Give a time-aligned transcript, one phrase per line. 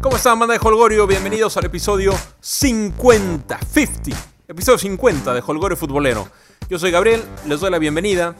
[0.00, 1.08] ¿Cómo están, banda de Holgorio?
[1.08, 6.28] Bienvenidos al episodio 50, 50, episodio 50 de Holgorio Futbolero.
[6.70, 8.36] Yo soy Gabriel, les doy la bienvenida.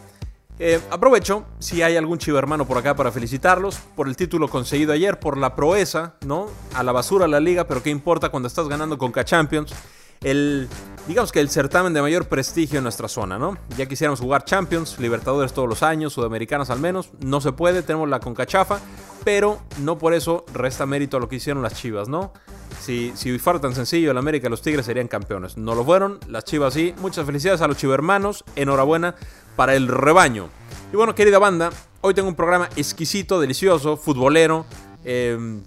[0.60, 4.92] Eh, aprovecho, si hay algún chivo hermano por acá para felicitarlos por el título conseguido
[4.92, 6.46] ayer, por la proeza, ¿no?
[6.74, 9.74] A la basura la liga, pero qué importa cuando estás ganando con K-Champions.
[10.22, 10.68] El,
[11.06, 13.56] digamos que el certamen de mayor prestigio en nuestra zona, ¿no?
[13.76, 18.08] Ya quisiéramos jugar Champions, Libertadores todos los años, Sudamericanas al menos, no se puede, tenemos
[18.08, 18.80] la Concachafa,
[19.24, 22.32] pero no por eso resta mérito a lo que hicieron las Chivas, ¿no?
[22.80, 25.56] Si, si fuera tan sencillo, el América y los Tigres serían campeones.
[25.56, 26.94] No lo fueron, las Chivas sí.
[27.00, 29.14] Muchas felicidades a los chivermanos, enhorabuena
[29.56, 30.48] para el rebaño.
[30.92, 31.70] Y bueno, querida banda,
[32.00, 34.64] hoy tengo un programa exquisito, delicioso, futbolero,
[35.04, 35.60] eh,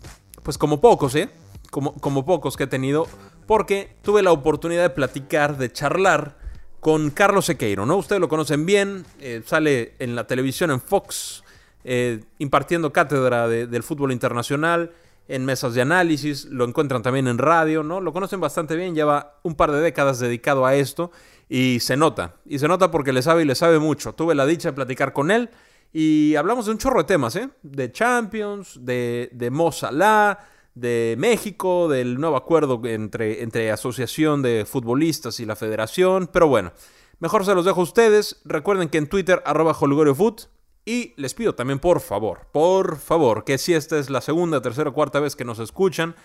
[0.43, 1.29] pues como pocos, ¿eh?
[1.69, 3.07] Como, como pocos que he tenido
[3.45, 6.37] porque tuve la oportunidad de platicar, de charlar
[6.79, 7.95] con Carlos Sequeiro, ¿no?
[7.97, 11.43] Ustedes lo conocen bien, eh, sale en la televisión en Fox,
[11.83, 14.91] eh, impartiendo cátedra del fútbol internacional,
[15.27, 18.01] en mesas de análisis, lo encuentran también en radio, ¿no?
[18.01, 21.11] Lo conocen bastante bien, lleva un par de décadas dedicado a esto
[21.47, 24.13] y se nota, y se nota porque le sabe y le sabe mucho.
[24.13, 25.49] Tuve la dicha de platicar con él
[25.93, 27.49] y hablamos de un chorro de temas, ¿eh?
[27.61, 30.37] De Champions, de, de Mo Salah,
[30.75, 36.29] de México, del nuevo acuerdo entre, entre Asociación de Futbolistas y la Federación.
[36.31, 36.71] Pero bueno,
[37.19, 38.41] mejor se los dejo a ustedes.
[38.45, 40.43] Recuerden que en Twitter, arroba Foot.
[40.83, 44.89] Y les pido también, por favor, por favor, que si esta es la segunda, tercera
[44.89, 46.15] o cuarta vez que nos escuchan,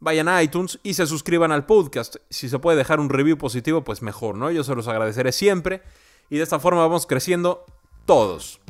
[0.00, 2.16] vayan a iTunes y se suscriban al podcast.
[2.28, 4.50] Si se puede dejar un review positivo, pues mejor, ¿no?
[4.50, 5.82] Yo se los agradeceré siempre.
[6.28, 7.64] Y de esta forma vamos creciendo
[8.04, 8.60] todos.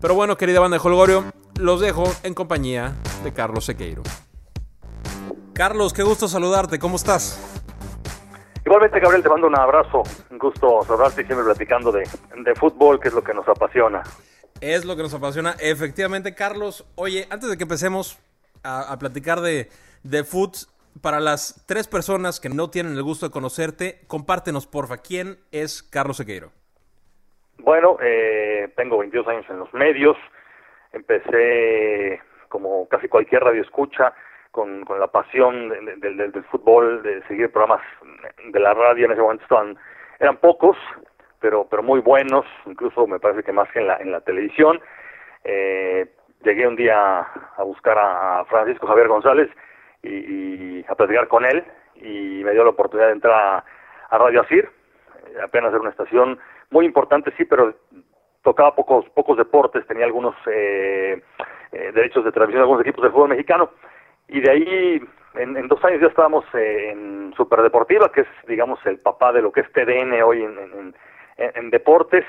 [0.00, 4.02] Pero bueno, querida banda de Holgorio, los dejo en compañía de Carlos Sequeiro.
[5.54, 7.38] Carlos, qué gusto saludarte, ¿cómo estás?
[8.64, 12.04] Igualmente, Gabriel, te mando un abrazo, un gusto saludarte y siempre platicando de,
[12.54, 14.02] fútbol, que es lo que nos apasiona.
[14.62, 16.86] Es lo que nos apasiona, efectivamente, Carlos.
[16.94, 18.18] Oye, antes de que empecemos
[18.62, 19.68] a, platicar de,
[20.04, 24.98] de fútbol, para las tres personas que no tienen el gusto de conocerte, compártenos, porfa,
[24.98, 26.50] ¿quién es Carlos Sequeiro?
[27.58, 30.16] Bueno, eh, tengo 22 años en los medios,
[30.92, 34.12] empecé como casi cualquier radio escucha,
[34.52, 37.80] con, con la pasión del, del, fútbol, de seguir programas
[38.44, 39.76] de la radio, en ese momento estaban,
[40.20, 40.76] eran pocos,
[41.40, 44.80] pero, pero muy buenos, incluso me parece que más que en la, en la televisión.
[45.42, 46.06] Eh,
[46.44, 47.20] llegué un día
[47.56, 49.48] a buscar a Francisco Javier González
[50.02, 51.64] y, a platicar con él
[51.96, 53.64] y me dio la oportunidad de entrar
[54.10, 54.68] a, Radio Asir,
[55.26, 56.38] eh, apenas era una estación
[56.70, 57.74] muy importante, sí, pero
[58.42, 61.22] tocaba pocos pocos deportes, tenía algunos eh,
[61.72, 63.70] eh, derechos de transmisión de algunos equipos del fútbol mexicano
[64.28, 65.00] y de ahí
[65.34, 69.52] en, dos años ya estábamos eh, en Superdeportiva, que es, digamos, el papá de lo
[69.52, 70.94] que es TDN hoy en,
[71.36, 72.24] en, deportes.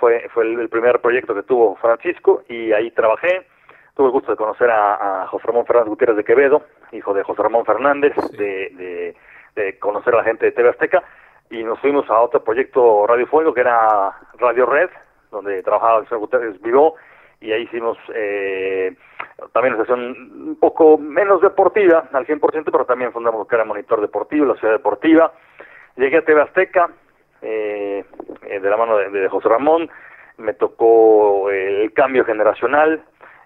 [0.00, 3.46] Fue, fue el, primer proyecto que tuvo Francisco y ahí trabajé.
[3.94, 6.62] Tuve el gusto de conocer a, José Ramón Fernández Gutiérrez de Quevedo,
[6.92, 9.14] hijo de José Ramón Fernández, de,
[9.54, 11.02] de, conocer a la gente de TV Azteca
[11.50, 14.90] y nos fuimos a otro proyecto radiofónico que era Radio Red,
[15.30, 16.96] donde trabajaba el señor Gutiérrez Vivo
[17.40, 18.94] y ahí hicimos eh,
[19.52, 20.00] también una sesión
[20.48, 24.74] un poco menos deportiva, al 100%, pero también fundamos que era Monitor Deportivo, la Ciudad
[24.74, 25.32] Deportiva.
[25.96, 26.90] Llegué a TV Azteca,
[27.42, 28.04] eh,
[28.48, 29.90] eh, de la mano de, José Ramón,
[30.38, 33.02] me tocó el cambio generacional,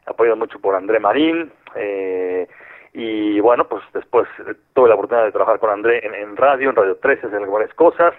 [0.07, 2.49] apoyado mucho por André Marín, eh,
[2.93, 4.29] y bueno, pues después
[4.75, 8.15] tuve la oportunidad de trabajar con André en, radio, en Radio 13, en varias cosas,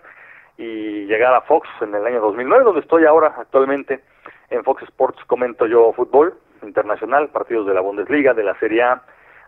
[0.57, 4.01] y llegar a Fox en el año 2009, donde estoy ahora actualmente.
[4.49, 6.33] En Fox Sports comento yo fútbol
[6.71, 9.01] internacional, partidos de la Bundesliga, de la Serie A,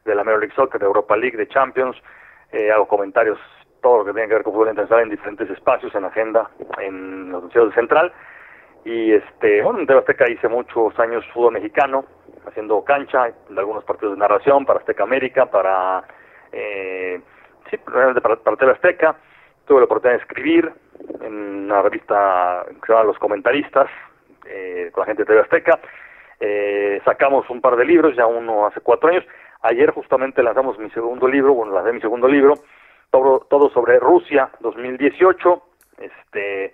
[0.06, 1.96] de la Major League Soccer, de Europa League, de Champions.
[2.52, 3.40] Eh, hago comentarios,
[3.82, 7.32] todo lo que tiene que ver con fútbol internacional en diferentes espacios, en agenda, en
[7.32, 8.14] los museos del Central.
[8.86, 12.06] Y este, bueno, en Azteca hice muchos años fútbol mexicano,
[12.46, 16.04] haciendo cancha, de algunos partidos de narración para Azteca América, para,
[16.52, 17.22] eh,
[17.70, 19.16] sí, para, para TV Azteca.
[19.66, 20.72] Tuve la oportunidad de escribir
[21.22, 21.34] en
[21.66, 23.88] una revista que se llama Los Comentaristas,
[24.46, 25.80] eh, con la gente de TV Azteca.
[26.46, 29.24] Eh, sacamos un par de libros, ya uno hace cuatro años.
[29.62, 32.56] Ayer justamente lanzamos mi segundo libro, bueno, lancé mi segundo libro,
[33.10, 35.63] todo, todo sobre Rusia 2018.
[36.00, 36.74] Este,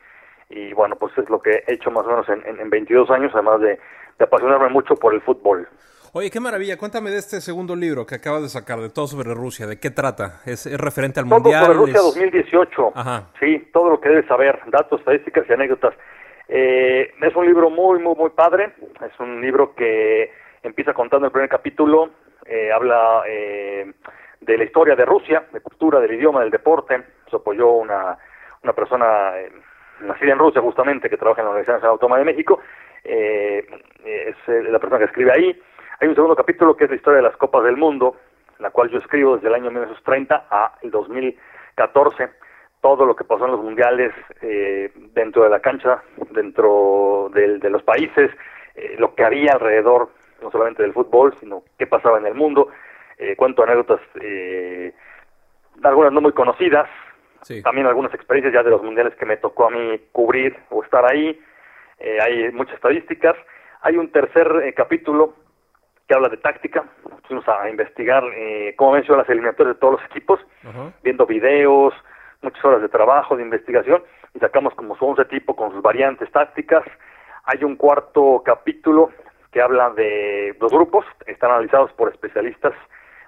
[0.49, 3.31] y bueno, pues es lo que he hecho más o menos en, en, 22 años,
[3.35, 3.77] además de,
[4.19, 5.67] apasionarme mucho por el fútbol.
[6.13, 6.75] Oye, qué maravilla.
[6.75, 9.67] Cuéntame de este segundo libro que acabas de sacar, de todo sobre Rusia.
[9.67, 10.41] ¿De qué trata?
[10.47, 11.63] ¿Es, referente al Mundial?
[11.63, 12.93] Todo sobre Rusia 2018.
[13.39, 15.93] Sí, todo lo que debes saber, datos, estadísticas y anécdotas.
[16.51, 18.73] Eh, es un libro muy, muy, muy padre.
[19.05, 20.31] Es un libro que
[20.63, 22.09] empieza contando el primer capítulo,
[22.45, 23.93] eh, habla eh,
[24.41, 27.03] de la historia de Rusia, de cultura, del idioma, del deporte.
[27.29, 28.17] Se apoyó una,
[28.63, 29.51] una persona eh,
[30.01, 32.59] nacida en Rusia justamente que trabaja en la Universidad Nacional Autónoma de México.
[33.03, 33.65] Eh,
[34.03, 35.61] es la persona que escribe ahí.
[35.99, 38.15] Hay un segundo capítulo que es la historia de las Copas del Mundo,
[38.57, 42.29] la cual yo escribo desde el año 1930 a el 2014
[42.81, 47.83] todo lo que pasó en los mundiales eh, dentro de la cancha, dentro de los
[47.83, 48.31] países,
[48.79, 50.09] eh, lo que había alrededor,
[50.41, 52.69] no solamente del fútbol, sino qué pasaba en el mundo.
[53.17, 54.93] Eh, cuento anécdotas, eh,
[55.83, 56.87] algunas no muy conocidas,
[57.63, 61.05] también algunas experiencias ya de los mundiales que me tocó a mí cubrir o estar
[61.05, 61.39] ahí.
[62.21, 63.35] hay muchas estadísticas.
[63.81, 65.35] Hay un tercer capítulo
[66.07, 66.83] que habla de táctica.
[67.27, 68.23] Fuimos a investigar
[68.75, 70.39] cómo venció las eliminatorias de todos los equipos,
[71.01, 71.93] viendo videos,
[72.49, 74.01] muchas horas de trabajo, de investigación,
[74.33, 76.83] y sacamos como su once tipo con sus variantes tácticas.
[77.45, 79.11] Hay un cuarto capítulo
[79.51, 82.73] que habla de los grupos, están analizados por especialistas,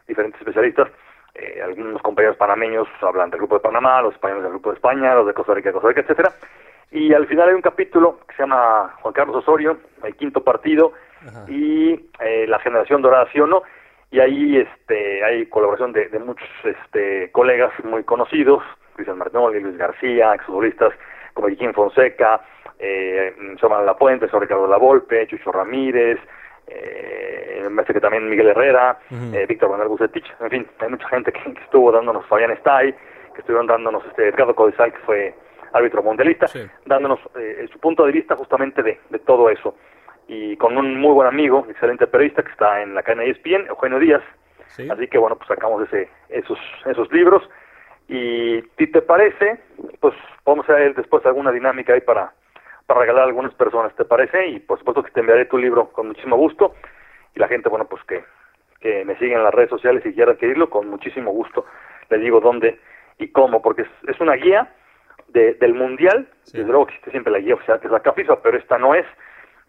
[0.07, 0.89] diferentes especialistas.
[1.35, 5.15] Eh, algunos compañeros panameños hablan del grupo de Panamá, los españoles del grupo de España,
[5.15, 6.31] los de Costa Rica, Costa Rica, etcétera.
[6.91, 10.93] Y al final hay un capítulo que se llama Juan Carlos Osorio, el quinto partido,
[11.47, 13.61] y eh, la generación dorada, sí o no,
[14.09, 19.77] y ahí este, hay colaboración de, de muchos este, colegas muy conocidos, Cristian Martinoli, Luis
[19.77, 20.93] García, exfutbolistas
[21.33, 22.41] como Joaquín Fonseca,
[22.79, 26.19] eh, La Lapuente, sobre Ricardo Lavolpe, Chucho Ramírez,
[26.67, 31.07] eh, me parece que también Miguel Herrera, eh, Víctor Manuel Bucetich, en fin, hay mucha
[31.09, 32.93] gente que, estuvo dándonos, Fabián Stay,
[33.33, 35.33] que estuvieron dándonos, este, Edgardo Codizal, que fue
[35.73, 36.47] árbitro mundialista,
[36.85, 39.75] dándonos eh, su punto de vista justamente de, de todo eso.
[40.27, 43.99] Y con un muy buen amigo, excelente periodista, que está en la cadena ESPN, Eugenio
[43.99, 44.21] Díaz,
[44.89, 47.43] Así que bueno, pues sacamos ese, esos, esos libros
[48.11, 49.61] y si te parece,
[50.01, 50.13] pues
[50.45, 52.33] vamos a ver después alguna dinámica ahí para,
[52.85, 54.47] para regalar a algunas personas, ¿te parece?
[54.47, 56.75] Y por supuesto que te enviaré tu libro con muchísimo gusto.
[57.33, 58.25] Y la gente, bueno, pues que,
[58.81, 61.65] que me siguen en las redes sociales y quiera adquirirlo, con muchísimo gusto.
[62.09, 62.81] Le digo dónde
[63.17, 64.69] y cómo, porque es, es una guía
[65.29, 66.27] de, del Mundial.
[66.51, 69.05] Desde luego existe siempre la guía oficial que es la CAPISA, pero esta no es.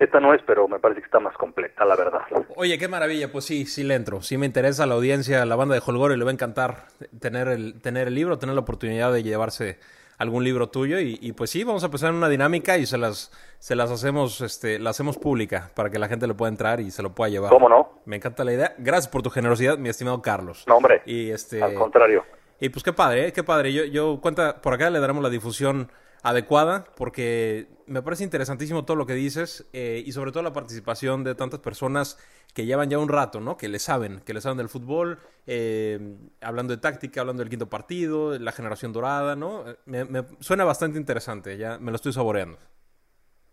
[0.02, 2.22] Esta no es, pero me parece que está más completa, la verdad.
[2.56, 4.20] Oye, qué maravilla, pues sí, sí le entro.
[4.20, 6.86] Sí me interesa la audiencia, la banda de Holgore, le va a encantar
[7.20, 9.78] tener el, tener el libro, tener la oportunidad de llevarse
[10.18, 13.76] algún libro tuyo y, pues sí, vamos a empezar una dinámica y se las, se
[13.76, 17.04] las hacemos, este, la hacemos pública para que la gente le pueda entrar y se
[17.04, 17.50] lo pueda llevar.
[17.50, 18.00] ¿Cómo no?
[18.04, 18.74] Me encanta la idea.
[18.78, 20.64] Gracias por tu generosidad, mi estimado Carlos.
[20.66, 21.02] No, hombre.
[21.06, 22.24] Y este, al contrario.
[22.58, 23.32] Y pues qué padre, ¿eh?
[23.32, 23.72] qué padre.
[23.72, 25.90] Yo, yo cuenta, por acá le daremos la difusión
[26.22, 31.24] adecuada porque me parece interesantísimo todo lo que dices eh, y sobre todo la participación
[31.24, 32.16] de tantas personas
[32.54, 33.56] que llevan ya un rato, ¿no?
[33.56, 35.98] Que le saben, que le saben del fútbol, eh,
[36.42, 39.64] hablando de táctica, hablando del quinto partido, la generación dorada, ¿no?
[39.86, 40.06] Me,
[40.40, 42.58] suena bastante interesante, ya me lo estoy saboreando.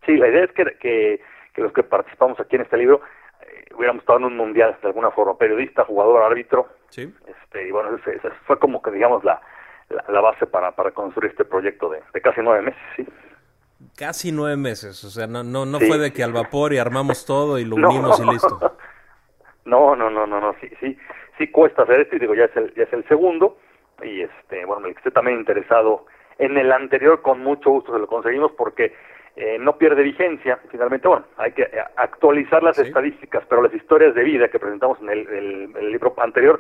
[0.06, 1.22] Sí, la idea es que, que,
[1.62, 3.02] los que participamos aquí en este libro
[3.42, 6.68] eh, hubiéramos estado en un mundial de alguna forma, periodista, jugador, árbitro.
[6.90, 7.14] Sí.
[7.28, 9.42] Este, y bueno, esa fue como que digamos la,
[9.90, 13.06] la, base para, para construir este proyecto de, de casi nueve meses, sí.
[13.98, 17.26] Casi nueve meses, o sea, no, no, no fue de que al vapor y armamos
[17.26, 18.78] todo y lo unimos y listo.
[19.66, 20.98] No, no, no, no, no, sí, sí,
[21.38, 23.60] sí cuesta hacer esto y digo, ya es el, ya es el segundo
[24.02, 26.08] y este, bueno, el que esté también interesado
[26.40, 28.96] en el anterior con mucho gusto se lo conseguimos porque
[29.36, 34.24] eh, no pierde vigencia, finalmente, bueno, hay que actualizar las estadísticas, pero las historias de
[34.24, 35.28] vida que presentamos en el,
[35.78, 36.60] el libro anterior,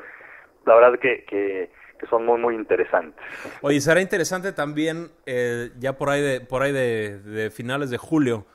[0.65, 3.23] la verdad que, que que son muy muy interesantes.
[3.61, 8.45] Oye, será interesante también eh, ya por ahí de por ahí de, finales de julio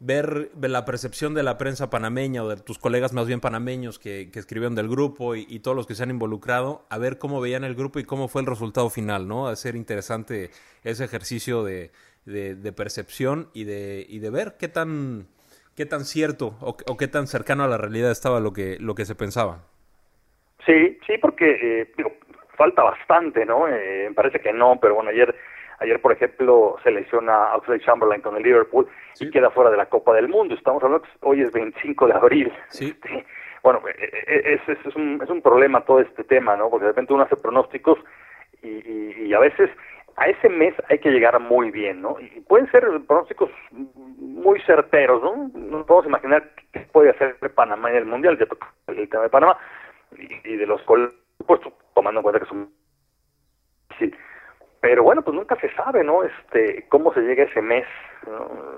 [0.00, 4.30] ver, la percepción de la prensa panameña o de tus colegas más bien panameños que,
[4.30, 7.64] que escribieron del grupo y, todos los que se han involucrado, a ver cómo veían
[7.64, 9.48] el grupo y cómo fue el resultado final, ¿no?
[9.48, 10.50] A ser interesante
[10.84, 11.90] ese ejercicio de,
[12.24, 15.26] de, percepción y de, y de ver qué tan,
[15.76, 18.94] qué tan cierto o, o, qué tan cercano a la realidad estaba lo que, lo
[18.94, 19.64] que se pensaba.
[20.66, 21.92] Sí, sí, porque eh,
[22.58, 23.66] falta bastante, ¿no?
[23.68, 25.34] Eh, parece que no, pero bueno, ayer
[25.80, 28.88] ayer por ejemplo se lesiona Oxlade Chamberlain con el Liverpool
[29.20, 30.54] y queda fuera de la Copa del Mundo.
[30.54, 32.52] Estamos hablando hoy es 25 de abril.
[32.68, 32.88] Sí.
[32.88, 33.24] Este,
[33.62, 36.68] bueno, eh, eh, es, es, un, es un problema todo este tema, ¿no?
[36.68, 37.98] Porque de repente uno hace pronósticos
[38.62, 39.70] y, y, a veces
[40.16, 42.16] a ese mes hay que llegar muy bien, ¿no?
[42.18, 45.50] Y pueden ser pronósticos muy certeros, ¿no?
[45.54, 48.46] No podemos imaginar qué puede hacer Panamá en el Mundial, ya
[48.88, 49.56] el tema de Panamá
[50.16, 50.80] y, y de los
[51.38, 51.72] supuesto,
[52.08, 52.72] tomando en cuenta que es un...
[53.98, 54.14] Sí.
[54.80, 56.22] Pero bueno, pues nunca se sabe, ¿no?
[56.22, 57.84] Este, cómo se llega ese mes.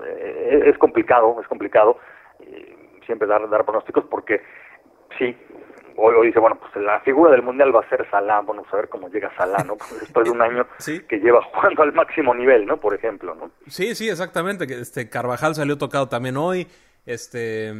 [0.07, 1.97] Eh, es complicado, es complicado
[2.39, 4.41] eh, siempre dar, dar pronósticos porque
[5.17, 5.37] sí,
[5.95, 8.75] hoy, hoy dice, bueno, pues la figura del Mundial va a ser Salah, bueno, a
[8.75, 9.75] ver cómo llega Salah, ¿no?
[9.75, 10.65] Pues después de un año
[11.07, 12.77] que lleva jugando al máximo nivel, ¿no?
[12.77, 13.51] Por ejemplo, ¿no?
[13.67, 14.65] Sí, sí, exactamente.
[14.65, 16.67] Este Carvajal salió tocado también hoy.
[17.05, 17.73] Este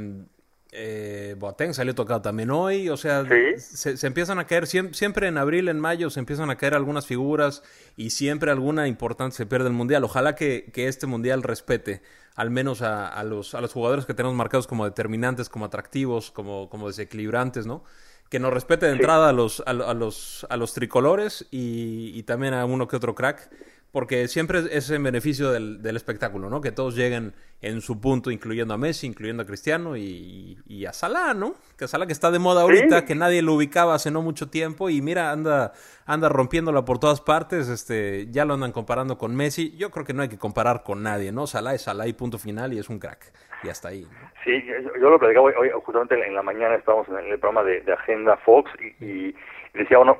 [0.74, 3.26] eh, Boateng salió tocado también hoy, o sea,
[3.58, 7.62] se, empiezan a caer, siempre, en abril, en mayo, se empiezan a caer algunas figuras
[7.98, 10.04] y siempre alguna importante se pierde el Mundial.
[10.06, 12.02] Ojalá que, este Mundial respete
[12.36, 16.70] al menos a, los, a los jugadores que tenemos marcados como determinantes, como atractivos, como,
[16.70, 17.84] como desequilibrantes, ¿no?
[18.30, 22.54] que nos respete de entrada a, los, a, los, a los tricolores y, y, también
[22.54, 23.52] a uno que otro crack
[23.92, 26.62] porque siempre es en beneficio del, del, espectáculo, ¿no?
[26.62, 30.94] Que todos lleguen en su punto, incluyendo a Messi, incluyendo a Cristiano y, y a
[30.94, 31.56] Salah, ¿no?
[31.78, 34.90] Que Salah que está de moda ahorita, que nadie lo ubicaba hace no mucho tiempo
[34.90, 35.74] y mira, anda,
[36.06, 39.76] anda rompiéndola por todas partes, este, ya lo andan comparando con Messi.
[39.78, 41.46] Yo creo que no hay que comparar con nadie, ¿no?
[41.46, 43.34] Salah es Salah y punto final y es un crack.
[43.64, 44.08] Y hasta ahí.
[44.44, 44.64] Sí,
[45.00, 48.38] yo, lo platicaba hoy, justamente en la mañana estábamos en el programa de, de Agenda
[48.38, 49.36] Fox y, y
[49.74, 50.18] decía, bueno,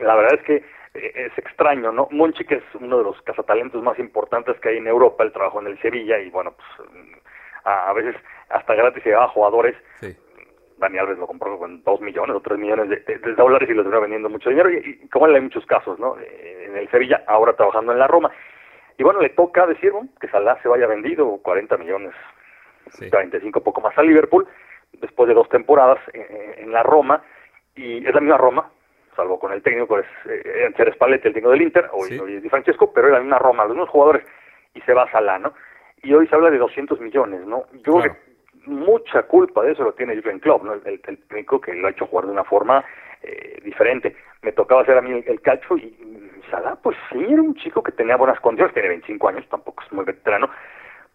[0.00, 2.08] la verdad es que es extraño, ¿no?
[2.10, 5.60] Monchi, que es uno de los cazatalentos más importantes que hay en Europa, el trabajo
[5.60, 6.88] en el Sevilla y bueno, pues
[7.64, 8.16] a, veces
[8.48, 9.76] hasta gratis llegaba a jugadores.
[10.00, 10.16] Sí.
[10.78, 14.00] Dani Alves lo compró con dos millones o tres millones de, dólares y lo terminó
[14.00, 16.16] vendiendo mucho dinero y, como él hay muchos casos, ¿no?
[16.18, 18.30] Eh, en el Sevilla, ahora trabajando en la Roma.
[18.96, 22.12] Y bueno, le toca decir que Salah se vaya vendido 40 millones,
[22.92, 23.10] sí.
[23.10, 24.48] 45 poco más a Liverpool,
[24.94, 27.22] después de dos temporadas en la Roma,
[27.76, 28.70] y es la misma Roma,
[29.16, 33.08] salvo con el técnico, es eh, Spalletti, el técnico del Inter, hoy, Di Francesco, pero
[33.08, 34.24] era una Roma, los mismos jugadores,
[34.74, 35.52] y se va a Salah, ¿no?
[36.02, 37.64] Y hoy se habla de 200 millones, ¿no?
[37.84, 38.30] Yo creo que
[38.66, 40.74] mucha culpa de eso lo tiene Jürgen Klopp, ¿no?
[40.74, 42.84] El, técnico que lo ha hecho jugar de una forma
[43.22, 44.16] eh, diferente.
[44.42, 45.96] Me tocaba hacer a mí el, calcho y,
[46.50, 49.92] Salah, pues sí, era un chico que tenía buenas condiciones, tiene 25 años, tampoco es
[49.92, 50.50] muy veterano,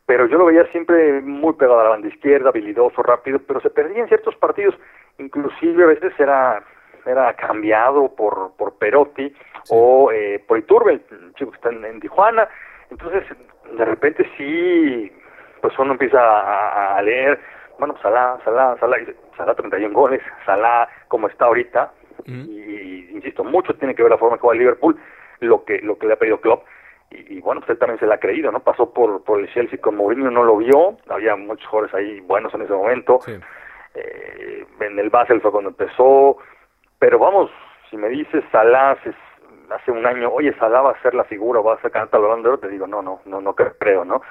[0.06, 3.70] pero yo lo veía siempre muy pegado a la banda izquierda, habilidoso, rápido, pero se
[3.70, 4.76] perdía en ciertos partidos,
[5.18, 6.64] inclusive a veces era
[7.06, 9.34] era cambiado por, por Perotti
[9.70, 12.48] o eh, por Iturbe, el chico que está en, Tijuana.
[12.90, 13.24] Entonces,
[13.78, 15.12] de repente sí,
[15.62, 17.40] pues uno empieza a, leer,
[17.80, 18.98] bueno, Salah, Salah, Salah,
[19.38, 21.92] Salah 31 goles, Salah como está ahorita,
[22.26, 25.00] y, insisto, mucho tiene que ver la forma que juega el Liverpool,
[25.40, 26.66] lo que, lo que le ha pedido Klopp,
[27.12, 28.60] y, bueno, pues él también se la ha creído, ¿no?
[28.60, 32.54] Pasó por, por el Chelsea con Mourinho, no lo vio, había muchos jugadores ahí buenos
[32.54, 33.20] en ese momento,
[33.96, 36.38] eh, en el Basel fue cuando empezó,
[37.00, 37.50] pero vamos,
[37.90, 38.98] si me dices Salah
[39.72, 42.44] hace un año, oye, Salah va a ser la figura, va a ser cantar el
[42.44, 44.22] de oro, te digo, no, no, no, no creo, ¿no?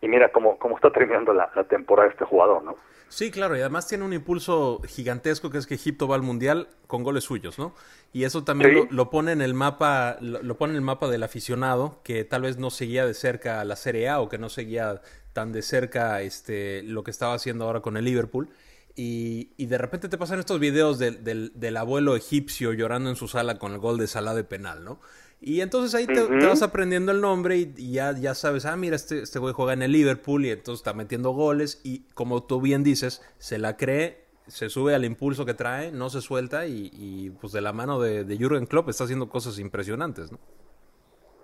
[0.00, 2.76] Y mira cómo, cómo está terminando la, la temporada este jugador, ¿no?
[3.14, 6.68] Sí, claro, y además tiene un impulso gigantesco que es que Egipto va al Mundial
[6.88, 7.72] con goles suyos, ¿no?
[8.12, 12.00] Y eso también lo, pone en el mapa, lo, pone en el mapa del aficionado,
[12.02, 15.00] que tal vez no seguía de cerca la Serie A o que no seguía
[15.32, 18.48] tan de cerca este, lo que estaba haciendo ahora con el Liverpool.
[18.96, 23.26] Y, y, de repente te pasan estos videos del, del, abuelo egipcio llorando en su
[23.26, 25.00] sala con el gol de sala de penal, ¿no?
[25.40, 29.22] Y entonces ahí te, vas aprendiendo el nombre y, ya, ya sabes, ah, mira, este,
[29.22, 32.84] este güey juega en el Liverpool y entonces está metiendo goles y como tú bien
[32.84, 37.30] dices, se la cree, se sube al impulso que trae, no se suelta y, y
[37.40, 40.38] pues de la mano de, de Jürgen Klopp está haciendo cosas impresionantes, ¿no?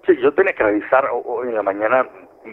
[0.07, 2.09] Sí, yo tenía que revisar hoy en la mañana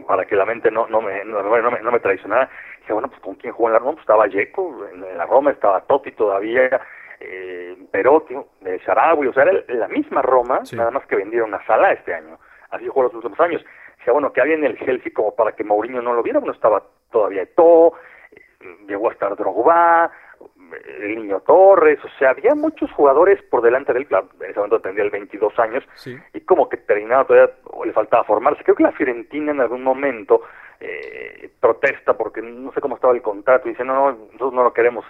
[0.08, 2.50] para que la mente no, no, me, no, me, no me traicionara
[2.88, 5.52] dije, bueno, pues con quién jugó en la Roma, pues estaba Yeco, en, la Roma
[5.52, 6.80] estaba Totti todavía,
[7.20, 11.66] eh, Perotti, de Sharawi, o sea, era la misma Roma, nada más que vendieron a
[11.66, 12.40] Sala este año,
[12.70, 13.64] así jugó los últimos años.
[13.98, 16.54] Dije, bueno, que había en el Chelsea como para que Mourinho no lo viera, bueno,
[16.54, 17.94] estaba todavía Eto'o,
[18.32, 20.10] eh, llegó a estar Drogba,
[21.02, 24.80] el niño Torres, o sea, había muchos jugadores por delante del club, en ese momento
[24.80, 25.84] tendría el 22 años,
[26.34, 28.64] y como que terminaba todavía, o le faltaba formarse.
[28.64, 30.42] Creo que la Fiorentina en algún momento
[30.80, 33.68] eh, protesta porque no sé cómo estaba el contrato.
[33.68, 35.06] Y dice, no, no, nosotros no lo queremos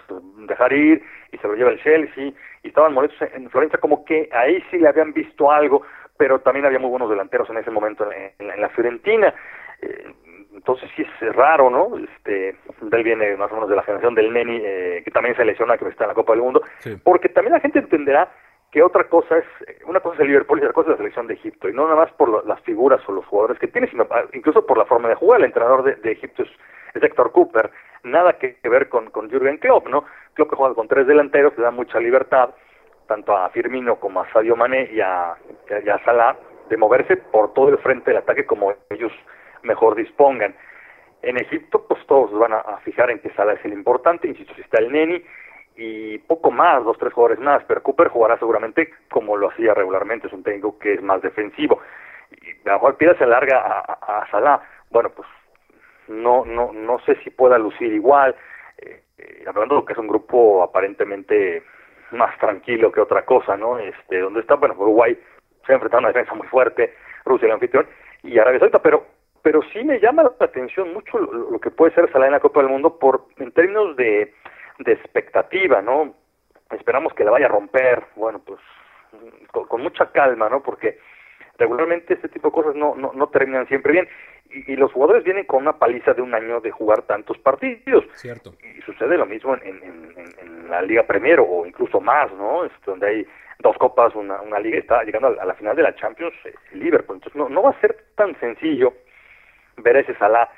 [0.46, 2.32] dejar ir, y se lo lleva el Chelsea,
[2.62, 5.82] y estaban molestos en Florencia, como que ahí sí le habían visto algo,
[6.16, 9.34] pero también había muy buenos delanteros en ese momento en, la, Fiorentina.
[9.80, 10.12] Eh,
[10.54, 11.96] entonces sí es raro, ¿no?
[11.96, 15.44] Este, él viene más o menos de la generación del Neni, eh, que también se
[15.44, 16.62] lesiona, que está en la Copa del Mundo,
[17.04, 18.28] porque también la gente entenderá
[18.70, 19.44] que otra cosa es,
[19.86, 21.84] una cosa es el Liverpool y otra cosa es la selección de Egipto, y no
[21.84, 24.84] nada más por las figuras o los jugadores que tiene, sino ah, incluso por la
[24.84, 25.40] forma de jugar.
[25.40, 26.50] El entrenador de, Egipto es,
[27.02, 27.70] Héctor Cooper,
[28.02, 30.04] nada que, ver con, con Jürgen Klopp, ¿no?
[30.34, 32.50] Klopp que juega con tres delanteros, le da mucha libertad,
[33.06, 35.34] tanto a Firmino como a Sadio Mané y a,
[35.84, 36.36] y a Salah,
[36.68, 39.12] de moverse por todo el frente del ataque como ellos
[39.62, 40.54] mejor dispongan.
[41.22, 44.60] En Egipto, pues todos van a, fijar en que Salah es el importante, insisto, si
[44.60, 45.22] está el Neni,
[45.80, 50.26] y poco más, dos, tres jugadores más, pero Cooper jugará seguramente como lo hacía regularmente,
[50.26, 51.80] es un técnico que es más defensivo.
[52.42, 55.28] Y a lo mejor Piedra se larga a, a, Salah, bueno, pues
[56.08, 58.34] no, no, no sé si pueda lucir igual,
[58.78, 61.62] eh, eh, hablando de que es un grupo aparentemente
[62.10, 63.78] más tranquilo que otra cosa, ¿no?
[63.78, 65.16] Este, donde está, bueno, Uruguay
[65.64, 66.94] se ha enfrentado a una defensa muy fuerte,
[67.24, 67.86] Rusia el anfitrión,
[68.24, 69.06] y Arabia Saudita, pero
[69.40, 72.60] pero sí me llama la atención mucho lo, que puede ser Salah en la Copa
[72.60, 74.34] del Mundo por en términos de,
[74.78, 76.14] de expectativa, ¿no?
[76.70, 78.60] Esperamos que la vaya a romper, bueno, pues
[79.50, 80.62] con, mucha calma, ¿no?
[80.62, 80.98] Porque
[81.56, 84.08] regularmente este tipo de cosas no, no, no terminan siempre bien.
[84.50, 88.04] Y, y, los jugadores vienen con una paliza de un año de jugar tantos partidos.
[88.14, 88.54] Cierto.
[88.62, 89.82] Y sucede lo mismo en, en,
[90.16, 92.64] en, en la Liga Premier o incluso más, ¿no?
[92.64, 93.26] Es donde hay
[93.58, 97.16] dos copas, una, una liga, está llegando a la final de la Champions, eh, Liverpool.
[97.16, 98.94] Entonces no, no va a ser tan sencillo
[99.78, 100.48] ver ese Salah.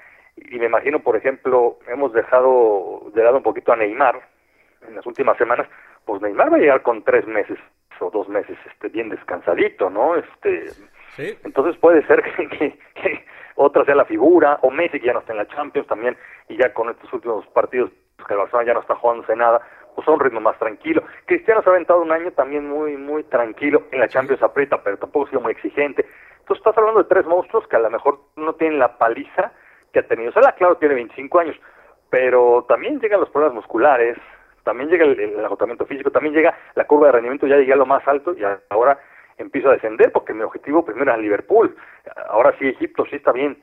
[0.49, 4.21] Y me imagino, por ejemplo, hemos dejado de lado un poquito a Neymar
[4.87, 5.69] en las últimas semanas,
[6.05, 7.59] pues Neymar va a llegar con tres meses
[8.01, 10.17] o dos meses este bien descansadito, ¿no?
[10.17, 10.71] Este
[11.17, 11.39] sí.
[11.45, 13.25] entonces puede ser que, que, que,
[13.57, 16.17] otra sea la figura, o Messi que ya no está en la Champions también,
[16.49, 19.61] y ya con estos últimos partidos pues, que el Barcelona ya no está jugándose nada,
[19.95, 21.03] pues a un ritmo más tranquilo.
[21.27, 24.97] Cristiano se ha aventado un año también muy, muy tranquilo, en la Champions aprieta, pero
[24.97, 26.07] tampoco ha sido muy exigente.
[26.39, 29.53] Entonces estás hablando de tres monstruos que a lo mejor no tienen la paliza
[29.93, 30.33] que ha tenido.
[30.33, 31.57] Salah, claro, tiene 25 años,
[32.09, 34.17] pero también llegan los problemas musculares,
[34.65, 37.77] también llega el, el, agotamiento físico, también llega la curva de rendimiento, ya llegué a
[37.77, 38.99] lo más alto y ahora
[39.39, 41.75] empiezo a descender porque mi objetivo primero era Liverpool.
[42.29, 43.63] Ahora sí, Egipto sí está bien,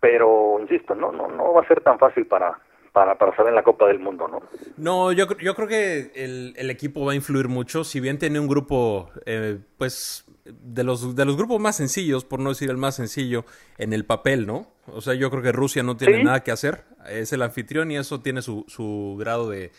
[0.00, 2.58] pero insisto, no, no, no va a ser tan fácil para,
[2.96, 4.40] para, para estar en la Copa del Mundo, ¿no?
[4.78, 7.84] No, yo, yo creo que el, el equipo va a influir mucho.
[7.84, 12.40] Si bien tiene un grupo, eh, pues, de los, de los grupos más sencillos, por
[12.40, 13.44] no decir el más sencillo,
[13.76, 14.72] en el papel, ¿no?
[14.86, 16.24] O sea, yo creo que Rusia no tiene ¿Sí?
[16.24, 16.84] nada que hacer.
[17.06, 19.72] Es el anfitrión y eso tiene su, su grado de,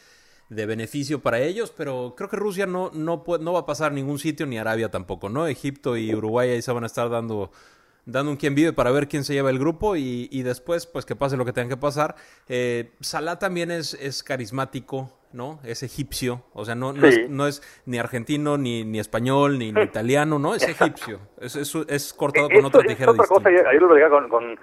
[0.50, 3.94] de beneficio para ellos, pero creo que Rusia no, no, puede, no va a pasar
[3.94, 5.48] ningún sitio, ni Arabia tampoco, ¿no?
[5.48, 7.50] Egipto y Uruguay ahí se van a estar dando
[8.08, 11.06] dando un quien vive para ver quién se lleva el grupo y, y después, pues
[11.06, 12.16] que pase lo que tenga que pasar.
[12.48, 15.60] Eh, Salah también es, es carismático, ¿no?
[15.64, 17.22] Es egipcio, o sea, no, no, sí.
[17.22, 20.56] es, no es, ni argentino, ni, ni español, ni, ni, italiano, ¿no?
[20.56, 24.10] Es egipcio, es, es, es cortado con Esto, otra tijera otra cosa, ayer lo veía
[24.10, 24.58] con, con,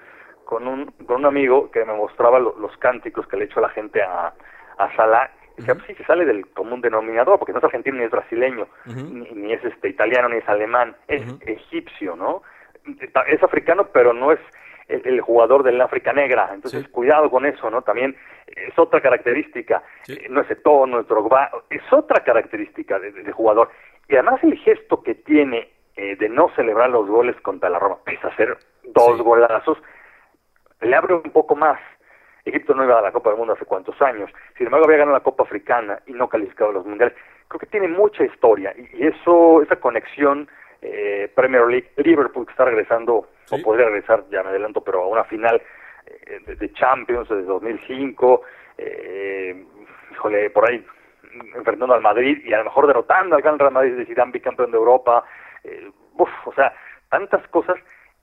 [0.45, 3.69] con, un, con un amigo que me mostraba lo, los cánticos que le echó la
[3.69, 4.33] gente a,
[4.79, 5.87] a Salah uh -huh.
[5.87, 9.11] sí, se sale del común denominador, porque no es argentino ni es brasileño, uh -huh.
[9.11, 11.49] ni, ni, es este italiano ni es alemán, es uh -huh.
[11.49, 12.43] egipcio, ¿no?
[13.27, 14.41] Es africano, pero no es
[14.89, 16.51] el, el jugador del África Negra.
[16.53, 16.91] Entonces, sí.
[16.91, 17.83] cuidado con eso, ¿no?
[17.83, 19.83] También es otra característica.
[20.03, 20.15] Sí.
[20.15, 23.71] Eh, no es Eto'o, no es Drogba, es otra característica de, de, de, jugador.
[24.09, 27.99] Y además el gesto que tiene eh, de no celebrar los goles contra la Roma,
[28.05, 29.23] pese a hacer dos sí.
[29.23, 29.79] golazos,
[30.81, 31.81] le abre un poco más.
[32.45, 34.31] Egipto no iba a la Copa del Mundo hace cuántos años.
[34.59, 37.17] Sin embargo, había ganado la Copa Africana y no calificado a los mundiales.
[37.49, 40.49] Creo que tiene mucha historia y, y eso, esa conexión
[40.85, 43.57] eh, Premier League, Liverpool que está regresando, sí.
[43.57, 45.61] o podría regresar, ya me adelanto, pero a una final
[46.07, 48.43] eh, de, de, Champions de 2005,
[48.77, 49.65] eh,
[50.13, 50.85] híjole, por ahí
[51.55, 54.71] enfrentando al Madrid y a lo mejor derrotando al Gran Real Madrid de Zidane, bicampeón
[54.71, 55.25] de Europa,
[55.65, 56.73] eh, uf, o sea,
[57.09, 57.77] tantas cosas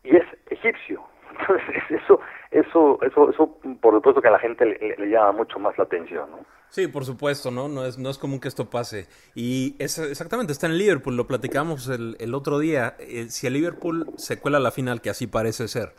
[0.03, 1.03] y es egipcio.
[1.39, 2.19] Entonces, eso,
[2.51, 6.29] eso, eso, eso, por supuesto que a la gente le, llama mucho más la atención,
[6.31, 6.39] ¿no?
[6.69, 7.67] Sí, por supuesto, ¿no?
[7.67, 9.07] No es, no es común que esto pase.
[9.35, 12.95] Y es, exactamente, está en Liverpool, lo platicamos el, el otro día.
[12.99, 15.93] Eh, si el Liverpool se cuela a la final, que así parece ser,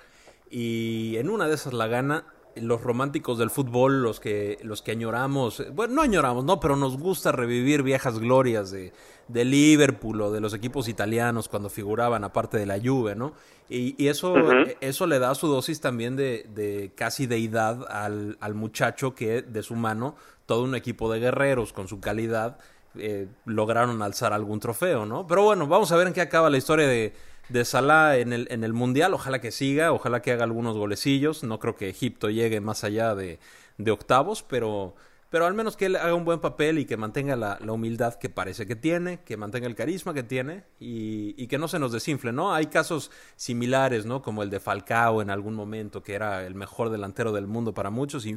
[0.50, 2.24] y en una de esas la gana,
[2.56, 6.98] los románticos del fútbol, los que, los que añoramos, bueno, no añoramos, no, pero nos
[6.98, 8.92] gusta revivir viejas glorias de,
[9.28, 13.32] de Liverpool o de los equipos italianos cuando figuraban, aparte de la Juve, ¿no?
[13.68, 14.76] Y, y eso, uh -huh.
[14.80, 19.62] eso le da su dosis también de, de casi deidad al, al muchacho que de
[19.62, 20.14] su mano
[20.46, 22.58] todo un equipo de guerreros con su calidad
[22.98, 25.26] eh, lograron alzar algún trofeo, ¿no?
[25.26, 27.14] Pero bueno, vamos a ver en qué acaba la historia de,
[27.48, 29.14] de Salah en el, en el Mundial.
[29.14, 31.44] Ojalá que siga, ojalá que haga algunos golecillos.
[31.44, 33.38] No creo que Egipto llegue más allá de,
[33.78, 34.94] de octavos, pero,
[35.30, 38.14] pero al menos que él haga un buen papel y que mantenga la, la, humildad
[38.14, 41.78] que parece que tiene, que mantenga el carisma que tiene y, y, que no se
[41.78, 42.54] nos desinfle, ¿no?
[42.54, 44.22] Hay casos similares, ¿no?
[44.22, 47.90] Como el de Falcao en algún momento, que era el mejor delantero del mundo para
[47.90, 48.36] muchos y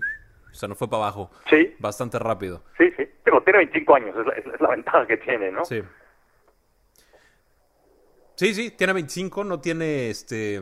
[0.52, 1.32] se nos fue para abajo.
[1.50, 1.76] Sí.
[1.80, 2.64] Bastante rápido.
[2.78, 3.04] Sí, sí.
[3.24, 5.66] Pero tiene 25 años, es la, es la ventaja que tiene, ¿no?
[5.66, 5.82] Sí.
[8.36, 10.62] Sí, sí, tiene 25, no tiene este.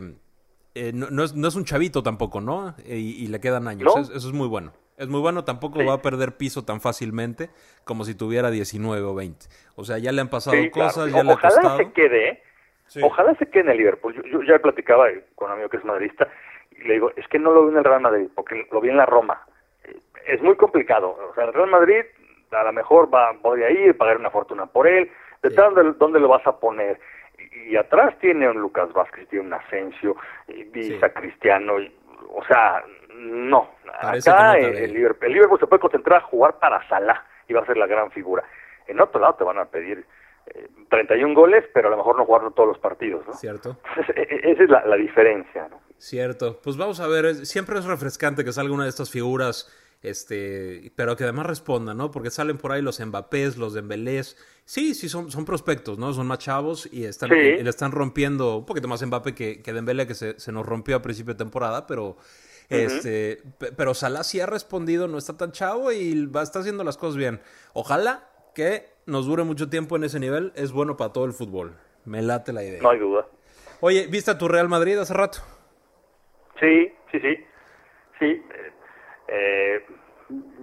[0.75, 2.75] Eh, no, no, es, no, es, un chavito tampoco, ¿no?
[2.85, 3.93] Y, y le quedan años.
[3.95, 4.01] ¿No?
[4.01, 4.73] Eso, eso, es muy bueno.
[4.97, 5.85] Es muy bueno, tampoco sí.
[5.85, 7.49] va a perder piso tan fácilmente
[7.83, 9.45] como si tuviera 19 o 20.
[9.75, 11.09] O sea, ya le han pasado sí, cosas, claro.
[11.09, 11.77] ya le ha Ojalá costado.
[11.77, 12.43] se quede,
[12.87, 13.01] sí.
[13.03, 14.13] ojalá se quede en el Liverpool.
[14.13, 16.27] Yo, yo, ya platicaba con un amigo que es madridista
[16.71, 18.89] y le digo, es que no lo vi en el Real Madrid, porque lo vi
[18.89, 19.41] en la Roma.
[20.27, 21.17] Es muy complicado.
[21.31, 22.03] O sea, el Real Madrid
[22.51, 25.09] a lo mejor va, podría ir, pagar una fortuna por él.
[25.41, 26.99] ¿Detrás dónde, dónde lo vas a poner?
[27.67, 30.15] Y atrás tiene un Lucas Vázquez, tiene un Asensio,
[30.47, 31.13] y Visa sí.
[31.13, 31.95] Cristiano, y,
[32.29, 32.83] o sea,
[33.15, 33.71] no.
[34.01, 37.53] Parece Acá no el, Liverpool, el, Liverpool, se puede concentrar a jugar para Salah y
[37.53, 38.43] va a ser la gran figura.
[38.87, 40.05] En otro lado te van a pedir
[40.47, 43.33] eh, 31 goles, pero a lo mejor no jugar todos los partidos, ¿no?
[43.33, 43.77] Cierto.
[44.15, 45.79] Esa es la, la, diferencia, ¿no?
[45.97, 46.59] Cierto.
[46.61, 49.71] Pues vamos a ver, siempre es refrescante que salga una de estas figuras
[50.03, 52.11] este, pero que además respondan, ¿no?
[52.11, 54.37] Porque salen por ahí los Mbappés, los Dembélés.
[54.65, 56.13] Sí, sí, son, son prospectos, ¿no?
[56.13, 60.05] Son más chavos y, están, le están rompiendo un poquito más Mbappé que, que Dembélé,
[60.05, 62.17] que se, se nos rompió a principio de temporada, pero...
[62.69, 63.43] Este,
[63.77, 67.17] pero Salah sí ha respondido, no está tan chavo y va, está haciendo las cosas
[67.17, 67.41] bien.
[67.73, 71.75] Ojalá que nos dure mucho tiempo en ese nivel, es bueno para todo el fútbol.
[72.05, 72.81] Me late la idea.
[72.81, 73.27] No hay duda.
[73.79, 75.39] Oye, ¿viste a tu Real Madrid hace rato?
[76.59, 77.37] Sí, sí, sí.
[78.19, 78.41] Sí.
[79.35, 79.83] Eh,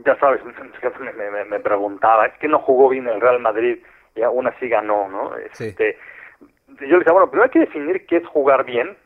[0.05, 0.41] ya sabes,
[1.01, 3.79] me, me, preguntaba, es que no jugó bien el Real Madrid
[4.15, 5.37] y aún así ganó, ¿no?
[5.37, 5.99] Este,
[6.69, 8.97] Yo le decía, bueno, primero hay que definir qué es jugar bien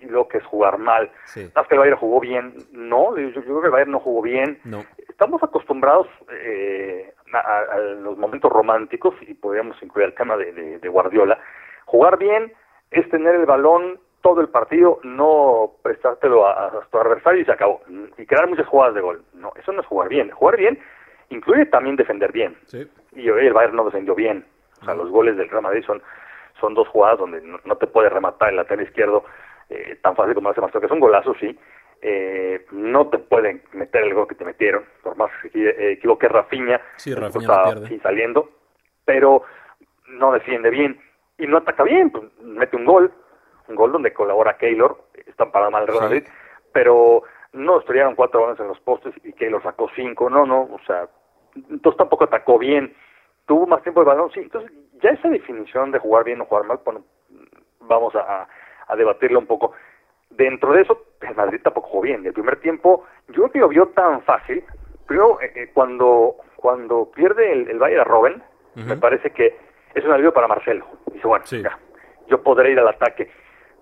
[0.00, 1.10] y lo que es jugar mal.
[1.24, 1.50] Sí.
[1.68, 4.60] que el Bayern jugó bien, no, yo, creo que el Bayern no jugó bien.
[4.64, 4.84] No.
[5.08, 11.38] Estamos acostumbrados eh, a, los momentos románticos, y podríamos incluir el tema de, de, Guardiola.
[11.86, 12.52] Jugar bien
[12.92, 17.52] es tener el balón todo el partido, no prestártelo a, a, tu adversario y se
[17.52, 17.80] acabó.
[18.18, 19.22] Y crear muchas jugadas de gol.
[19.32, 20.30] No, eso no es jugar bien.
[20.30, 20.78] Jugar bien
[21.30, 22.56] incluye también defender bien.
[22.66, 22.88] Sí.
[23.12, 24.44] Y hoy el Bayern no defendió bien.
[24.80, 26.02] O sea, los goles del Real Madrid son,
[26.60, 29.24] son dos jugadas donde no, te puede rematar el lateral izquierdo
[29.68, 31.58] eh, tan fácil como hace más que es un golazo, sí.
[32.00, 36.28] Eh, no te pueden meter el gol que te metieron, por más que eh, equivoque
[36.28, 38.50] Rafinha, sí, Rafinha sí, saliendo,
[39.04, 39.42] pero
[40.06, 41.00] no defiende bien
[41.38, 43.12] y no ataca bien, pues, mete un gol,
[43.66, 46.24] un gol donde colabora Keylor, está para mal el Real Madrid,
[46.72, 50.80] pero no estrellaron cuatro balones en los postes y Keylor sacó cinco, no, no, o
[50.86, 51.08] sea,
[51.54, 52.94] entonces tampoco atacó bien,
[53.46, 54.70] tuvo más tiempo de balón, sí, entonces
[55.02, 57.04] ya esa definición de jugar bien o jugar mal, bueno,
[57.80, 58.46] vamos a,
[58.88, 59.72] a debatirlo un poco.
[60.30, 62.26] Dentro de eso, el Madrid tampoco jugó bien.
[62.26, 64.62] El primer tiempo, yo creo que lo vio tan fácil.
[65.06, 68.42] Primero, eh, eh, cuando, cuando pierde el, el Bayern a Robben,
[68.74, 69.56] me parece que
[69.94, 70.86] es un alivio para Marcelo.
[71.12, 71.44] Dice, bueno,
[72.28, 73.28] yo podré ir al ataque.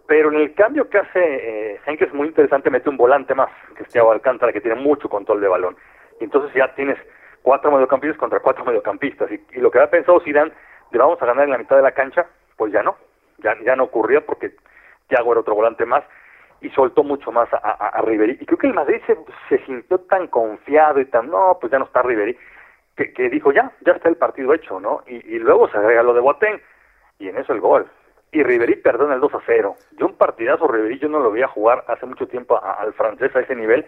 [0.07, 3.83] Pero en el cambio que hace eh, es muy interesante, mete un volante más, que
[3.83, 5.77] es Thiago Alcántara, que tiene mucho control de balón.
[6.21, 6.97] Y entonces ya tienes
[7.43, 9.31] cuatro mediocampistas contra cuatro mediocampistas.
[9.33, 10.53] Y, y lo que había pensado Zidane,
[10.93, 12.97] de vamos a ganar en la mitad de la cancha, pues ya no.
[13.39, 14.53] Ya, ya no ocurría porque
[15.09, 16.05] Thiago era otro volante más
[16.61, 18.39] y soltó mucho más a, a, a Ribery.
[18.41, 19.17] Y creo que el Madrid se,
[19.49, 22.37] se, sintió tan confiado y tan, no, pues ya no está Ribery,
[22.97, 25.03] que, que dijo, ya, ya está el partido hecho, ¿no?
[25.07, 26.61] Y, y luego se agrega lo de Boateng
[27.19, 27.87] y en eso el gol.
[28.37, 29.77] Y Ribery perdona el 2 a 0.
[29.99, 33.41] Yo un partidazo Ribery yo no lo veía jugar hace mucho tiempo al francés a
[33.41, 33.87] ese nivel,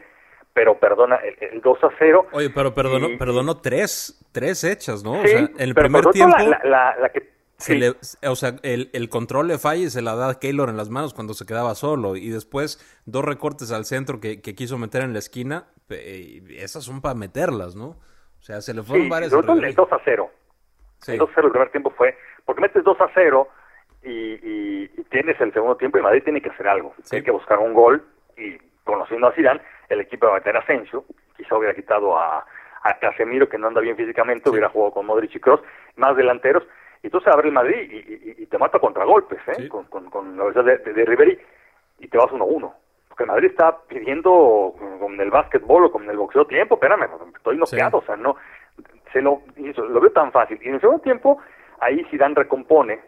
[0.55, 2.29] pero perdona el, el 2 a 0.
[2.33, 5.17] Oye, pero perdonó, perdonó tres, tres hechas, ¿no?
[5.17, 6.35] Sí, o sea, en el primer tiempo...
[6.39, 7.29] La, la, la que
[7.69, 10.79] le, o sea, el, el, control le falla y se la da a Keylor en
[10.79, 12.17] las manos cuando se quedaba solo.
[12.17, 15.67] Y después dos recortes al centro que, que quiso meter en la esquina.
[15.91, 17.89] esas son para meterlas, ¿no?
[17.89, 19.31] O sea, se le fueron sí, varias.
[19.31, 20.31] El 2 a 0.
[21.01, 21.13] Sí.
[21.13, 22.17] El 2 a 0 el primer tiempo fue.
[22.47, 23.49] Porque metes 2 a 0
[24.09, 26.95] y, y, y, tienes el segundo tiempo y Madrid tiene que hacer algo.
[27.03, 27.11] Sí.
[27.11, 28.05] Tiene que buscar un gol.
[28.37, 31.05] Y conociendo a Zidane, el equipo va a meter a Asensio.
[31.37, 32.45] Quizá hubiera quitado a,
[32.83, 34.45] a Casemiro, que no anda bien físicamente.
[34.45, 34.51] Sí.
[34.51, 35.61] Hubiera jugado con Modric y Cross.
[35.97, 36.65] Más delanteros
[37.03, 37.77] y entonces abre el Madrid
[38.39, 39.55] y, te mata contra golpes, ¿eh?
[39.57, 39.69] Sí.
[39.69, 41.39] Con, con, con, la verdad de, de, de Ribery
[42.01, 42.73] y te vas 1-1.
[43.09, 48.01] Porque Madrid está pidiendo con el básquetbol o con el boxeo tiempo, espérame, estoy noqueado,
[48.01, 48.05] sí.
[48.05, 48.37] o sea, no,
[49.13, 50.59] se lo, lo veo tan fácil.
[50.63, 51.39] Y en el segundo tiempo,
[51.81, 53.01] ahí Zidane recompone,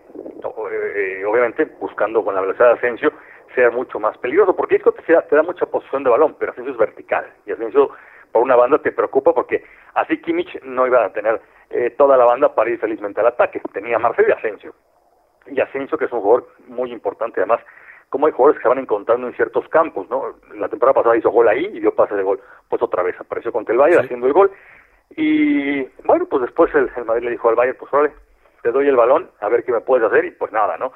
[0.72, 3.12] eh, obviamente buscando con la velocidad de Asensio
[3.54, 6.72] ser mucho más peligroso, porque esto te, te da mucha posición de balón, pero Asensio
[6.72, 7.90] es vertical, y Asensio
[8.32, 12.24] por una banda te preocupa porque así Kimmich no iba a tener eh, toda la
[12.24, 13.60] banda para ir felizmente al ataque.
[13.72, 14.74] Tenía Marcelo y Asensio.
[15.46, 17.60] Y Asensio, que es un jugador muy importante, además,
[18.08, 20.34] como hay jugadores que se van encontrando en ciertos campos, ¿no?
[20.54, 22.40] La temporada pasada hizo gol ahí y dio pase de gol.
[22.68, 24.06] Pues otra vez apareció contra el Bayern sí.
[24.06, 24.50] haciendo el gol.
[25.16, 28.12] Y bueno, pues después el, el Madrid le dijo al Bayern, pues vale,
[28.62, 30.92] te doy el balón, a ver qué me puedes hacer, y pues nada, ¿no?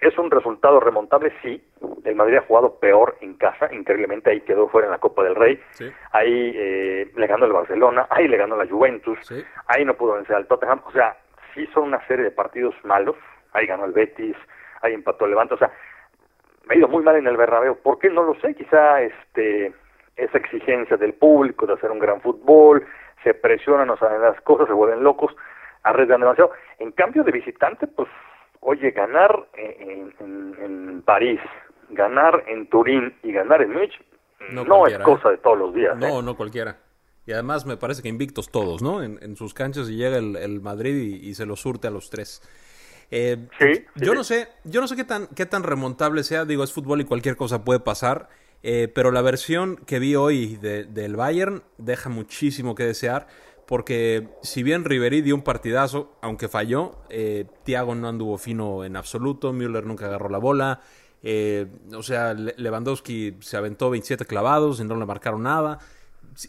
[0.00, 1.32] ¿Es un resultado remontable?
[1.42, 1.62] Sí.
[2.04, 5.34] El Madrid ha jugado peor en casa, increíblemente ahí quedó fuera en la Copa del
[5.34, 5.62] Rey.
[5.72, 5.92] Sí.
[6.12, 9.44] Ahí eh, le ganó el Barcelona, ahí le ganó la Juventus, sí.
[9.66, 10.80] ahí no pudo vencer al Tottenham.
[10.86, 11.18] O sea,
[11.54, 13.16] sí son una serie de partidos malos.
[13.52, 14.36] Ahí ganó el Betis,
[14.80, 15.54] ahí empató el Levante.
[15.54, 15.70] O sea,
[16.64, 17.76] me ha ido muy mal en el Bernabéu.
[17.82, 18.08] ¿Por qué?
[18.08, 18.54] No lo sé.
[18.54, 19.74] Quizá este
[20.16, 22.86] esa exigencia del público de hacer un gran fútbol,
[23.22, 25.34] se presionan, o sea, las cosas se vuelven locos,
[25.82, 26.52] arriesgan demasiado.
[26.80, 28.08] En cambio de visitante, pues
[28.60, 31.40] oye, ganar en, en, en, París,
[31.90, 33.92] ganar en Turín y ganar en Múnich
[34.50, 35.96] no, no es cosa de todos los días.
[35.96, 36.22] No, ¿eh?
[36.22, 36.78] no cualquiera.
[37.26, 39.02] Y además me parece que invictos todos, ¿no?
[39.02, 41.90] En, en sus canchas y llega el, el Madrid y, y, se lo surte a
[41.90, 42.42] los tres.
[43.10, 46.64] Eh, sí, yo no sé, yo no sé qué tan, qué tan remontable sea, digo,
[46.64, 48.28] es fútbol y cualquier cosa puede pasar,
[48.62, 53.26] eh, pero la versión que vi hoy de, del Bayern deja muchísimo que desear
[53.70, 58.96] porque si bien Ribery dio un partidazo, aunque falló, eh, Thiago no anduvo fino en
[58.96, 60.80] absoluto, Müller nunca agarró la bola,
[61.22, 65.78] eh, o sea, Lewandowski se aventó 27 clavados y no le marcaron nada.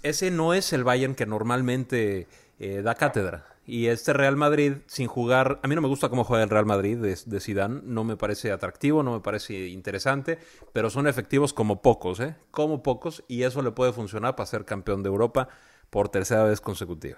[0.02, 3.46] ese no es el Bayern que normalmente eh, da cátedra.
[3.68, 6.66] Y este Real Madrid, sin jugar, a mí no me gusta cómo juega el Real
[6.66, 10.40] Madrid de, Zidane, no me parece atractivo, no me parece interesante,
[10.74, 12.36] pero son efectivos como pocos, ¿eh?
[12.50, 15.50] Como pocos, y eso le puede funcionar para ser campeón de Europa
[15.92, 17.18] por tercera vez consecutiva.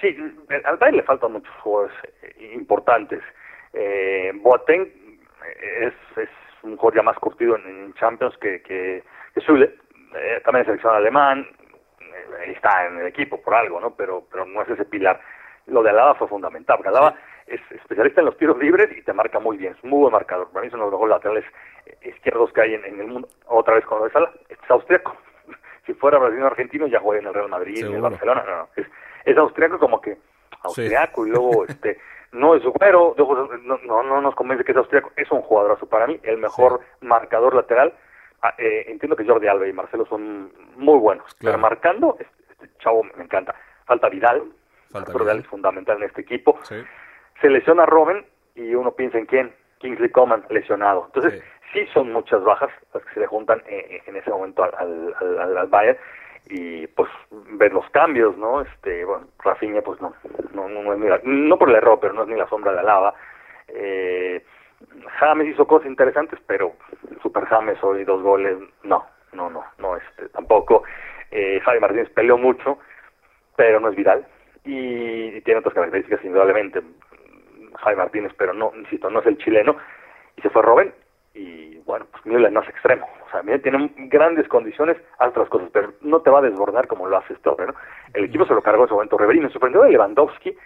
[0.00, 0.16] Sí,
[0.64, 3.20] al Bayern le faltan muchos jugadores eh, importantes.
[3.72, 4.82] Eh, Boateng
[5.80, 6.28] es, es
[6.62, 9.02] un jugador ya más curtido en, Champions que, que,
[9.34, 9.74] que Zule,
[10.14, 11.46] eh, también es seleccionado alemán,
[12.00, 13.94] eh, está en el equipo por algo, ¿no?
[13.94, 15.20] Pero, pero no es ese pilar.
[15.66, 17.14] Lo de Alaba fue fundamental, porque Alaba
[17.46, 20.50] es especialista en los tiros libres y te marca muy bien, es muy buen marcador.
[20.50, 21.44] Para mí son los mejores laterales
[22.02, 23.28] izquierdos que hay en, el mundo.
[23.46, 25.16] Otra vez con lo de Sala, es austriaco.
[25.90, 28.68] Si fuera brasileño argentino ya juega en el Real Madrid, en el Barcelona, no, no.
[28.76, 28.86] Es,
[29.24, 30.16] es austriaco como que
[30.62, 31.98] austriaco y luego este
[32.32, 33.16] no es güero,
[33.64, 36.80] no, no, no nos convence que es austriaco, es un jugadorazo para mí, el mejor
[37.00, 37.92] marcador lateral.
[38.40, 42.78] Ah, eh, entiendo que Jordi Alba y Marcelo son muy buenos, pero marcando, este, este,
[42.78, 43.54] chavo me encanta.
[43.84, 44.44] Falta Vidal,
[44.90, 46.58] Falta Vidal es fundamental en este equipo.
[46.62, 48.24] Se lesiona Robin
[48.54, 51.06] y uno piensa en quién, Kingsley Coman lesionado.
[51.06, 54.64] Entonces, sí, son muchas bajas las que se le juntan eh, eh, en ese momento
[54.64, 55.14] al,
[55.58, 55.98] al, Bayern
[56.46, 58.60] y pues ver los cambios, ¿no?
[58.62, 60.14] Este, bueno, Rafinha pues no,
[60.52, 62.72] no, no, es ni la, no por el error, pero no es ni la sombra
[62.72, 63.14] de lava.
[63.68, 64.44] Eh,
[65.18, 66.72] James hizo cosas interesantes, pero
[67.22, 70.82] Super James hoy dos goles, no, no, no, no, este, tampoco.
[71.30, 72.78] Eh, Javi Martínez peleó mucho,
[73.56, 74.26] pero no es viral
[74.64, 76.82] y, tiene otras características indudablemente.
[77.78, 79.76] Javi Martínez, pero no, insisto, no es el chileno
[80.36, 80.92] y se fue Robben
[81.34, 85.70] y bueno, pues Müller no es extremo, o sea, tiene grandes condiciones, hace otras cosas,
[85.72, 87.74] pero no te va a desbordar como lo hace Stover, ¿no?
[88.14, 90.56] El equipo se lo cargó en su momento Reverí, me sorprendió de Lewandowski,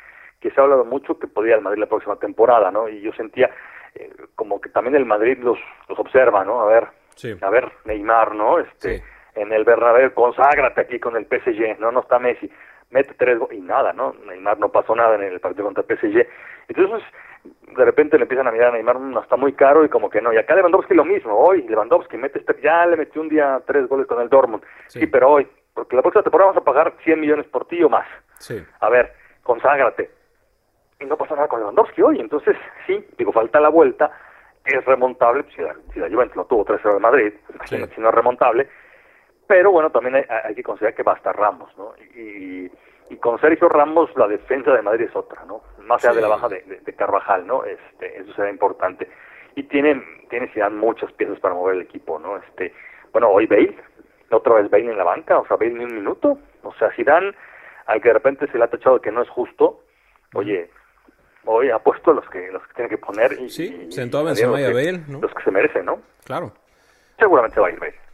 [0.40, 2.88] que se ha hablado mucho que podía el Madrid la próxima temporada, ¿no?
[2.88, 3.50] Y yo sentía
[3.94, 6.60] eh, como que también el Madrid los, los observa, ¿no?
[6.60, 6.88] A ver,
[7.42, 8.58] a ver, Neymar, ¿no?
[8.58, 9.02] Este,
[9.34, 11.92] en el Bernabéu, conságrate aquí con el PSG, ¿no?
[11.92, 12.50] No está Messi,
[12.94, 14.14] mete tres y nada, ¿no?
[14.24, 16.26] Neymar no pasó nada en el partido contra PSG.
[16.68, 17.02] Entonces,
[17.76, 20.22] de repente le empiezan a mirar a Neymar, no está muy caro y como que
[20.22, 20.32] no.
[20.32, 23.88] Y acá Lewandowski lo mismo, hoy Lewandowski mete este, ya le metió un día tres
[23.88, 24.62] goles con el Dortmund.
[24.86, 27.88] Sí, pero hoy, porque la próxima temporada vamos a pagar 100 millones por ti o
[27.88, 28.06] más.
[28.38, 28.64] Sí.
[28.78, 30.08] A ver, conságrate.
[31.00, 34.12] Y no pasa nada con Lewandowski hoy, entonces sí, digo, falta la vuelta,
[34.64, 37.34] es remontable, si la, si la Juventus lo tuvo 3-0 de Madrid,
[37.66, 38.68] si no es remontable,
[39.46, 41.94] pero bueno, también hay, hay, que considerar que va a estar Ramos, ¿no?
[42.16, 42.70] Y,
[43.10, 45.62] y con Sergio Ramos la defensa de Madrid es otra, ¿no?
[45.78, 47.64] Más allá de la baja de, de, Carvajal, ¿no?
[47.64, 49.08] Este, eso será importante.
[49.56, 52.36] Y tiene, tiene Zidane muchas piezas para mover el equipo, ¿no?
[52.38, 52.72] Este,
[53.12, 53.76] bueno, hoy Bale,
[54.30, 57.34] otra vez Bale en la banca, o sea, Bale ni un minuto, o sea, Zidane,
[57.86, 59.80] al que de repente se le ha tachado que no es justo,
[60.34, 60.70] oye,
[61.44, 64.60] hoy ha puesto los que los que tiene que poner y, sí, sentó a Benzema
[64.60, 65.20] y a Bale, ¿no?
[65.20, 66.00] Los que se merecen, ¿no?
[66.24, 66.52] Claro.
[67.18, 68.04] Seguramente va a ir Bale.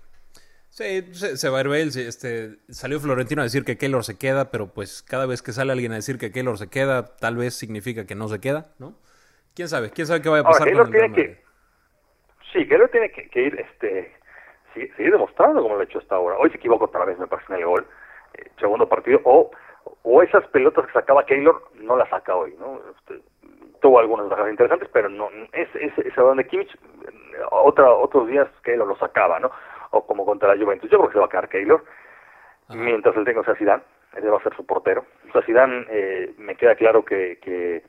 [0.70, 1.86] Sí, se, va a ir Bale.
[1.86, 5.72] Este, salió Florentino a decir que Keylor se queda, pero pues cada vez que sale
[5.72, 8.94] alguien a decir que Keylor se queda, tal vez significa que no se queda, ¿no?
[9.54, 9.90] ¿Quién sabe?
[9.90, 11.42] ¿Quién sabe qué va a pasar con el tiene que,
[12.52, 14.12] Sí, Keylor tiene que, ir, este,
[14.74, 16.36] seguir, demostrando como lo ha hecho hasta ahora.
[16.38, 17.86] Hoy se equivocó otra vez, me parece, en el gol.
[18.34, 19.20] Eh, segundo partido.
[19.24, 19.50] O,
[20.04, 22.80] o esas pelotas que sacaba Keylor no las saca hoy, ¿no?
[22.96, 23.20] Este,
[23.80, 26.76] tuvo algunas bajas interesantes, pero no es ese, ese de Kimmich,
[27.50, 29.50] otra, otros días Keylor lo sacaba, ¿no?
[29.90, 30.90] O como contra la Juventus.
[30.90, 31.84] Yo creo que se va a quedar Keylor,
[32.70, 33.82] mientras el técnico sea Zidane,
[34.16, 35.04] ese va a ser su portero.
[35.28, 37.82] O sea, Zidane eh, me queda claro que, que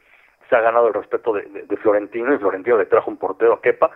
[0.49, 3.61] se ha ganado el respeto de, de, Florentino y Florentino le trajo un portero a
[3.61, 3.91] Kepa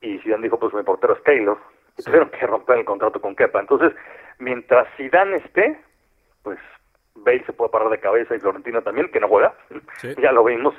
[0.00, 1.58] y Zidane dijo, pues mi portero es Keylor.
[1.96, 3.60] Y tuvieron que romper el contrato con Kepa.
[3.60, 3.92] Entonces,
[4.38, 5.78] mientras Zidane esté,
[6.42, 6.58] pues
[7.14, 9.54] Bale se puede parar de cabeza y Florentino también, que no juega.
[10.22, 10.74] ya lo vimos.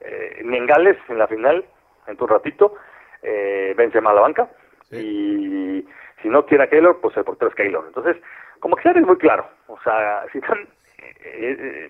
[0.00, 1.64] Eh, ni en Gales, en la final,
[2.06, 2.74] en tu ratito,
[3.22, 4.48] eh, vence a la banca.
[4.90, 5.86] Y
[6.24, 7.84] si no quiere a Keylor, pues el portero es Keylor.
[7.86, 8.16] Entonces,
[8.58, 9.46] como que es muy claro.
[9.66, 10.58] O sea, si están...
[10.98, 11.88] Eh, eh,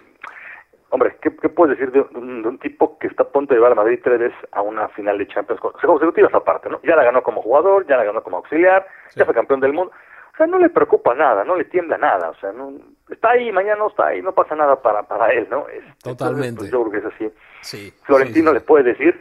[0.90, 3.76] hombre, ¿qué, ¿qué, puedes decir de un, tipo que está a punto de llevar a
[3.76, 6.80] Madrid tres veces a una final de Champions consecutivas aparte, ¿no?
[6.82, 9.92] Ya la ganó como jugador, ya la ganó como auxiliar, ya fue campeón del mundo.
[10.32, 12.30] O sea, no le preocupa nada, no le tiembla nada.
[12.30, 12.72] O sea, no,
[13.08, 15.68] está ahí, mañana no está ahí, no pasa nada para, para él, ¿no?
[15.68, 16.58] Es, este, Totalmente.
[16.58, 17.32] Pues, yo creo que es así.
[17.60, 19.20] Sí, Florentino le puede decir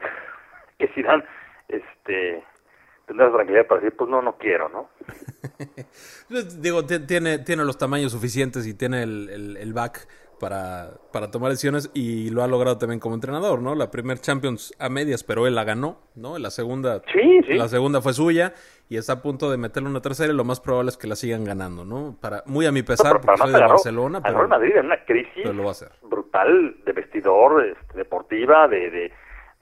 [0.79, 1.23] que si dan,
[3.05, 4.89] tendrás tranquilidad para decir, pues no, no quiero, ¿no?
[6.61, 10.07] Digo, tiene, tiene los tamaños suficientes y tiene el, el, back
[10.39, 13.75] para, para tomar decisiones y lo ha logrado también como entrenador, ¿no?
[13.75, 16.37] La primer Champions a medias, pero él la ganó, ¿no?
[16.37, 17.53] La segunda, sí, sí.
[17.53, 18.53] La segunda fue suya
[18.89, 21.15] y está a punto de meterle una tercera y lo más probable es que la
[21.15, 22.17] sigan ganando, ¿no?
[22.19, 25.45] Para, muy a mi pesar, porque soy de Barcelona, pero, Madrid en una crisis
[26.01, 29.11] brutal de vestidor, este, deportiva, de,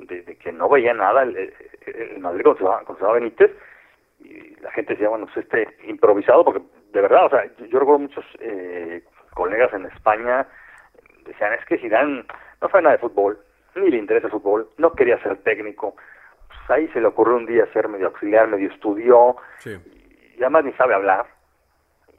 [0.08, 1.24] de, de, que no veía nada.
[1.24, 1.54] El,
[1.86, 3.52] el Madrid cuando se, va, Benítez
[4.20, 6.62] y la gente decía, bueno, pues este improvisado, porque
[6.94, 10.46] de verdad, o sea, yo recuerdo muchos eh, colegas en España
[11.26, 12.26] decían, es que Zidane
[12.62, 13.40] no fue nada de fútbol,
[13.76, 15.96] ni le interesa el fútbol, no quería ser técnico,
[16.48, 19.36] pues ahí se le ocurrió un día ser medio auxiliar, medio estudió,
[19.66, 21.26] y además ni sabe hablar,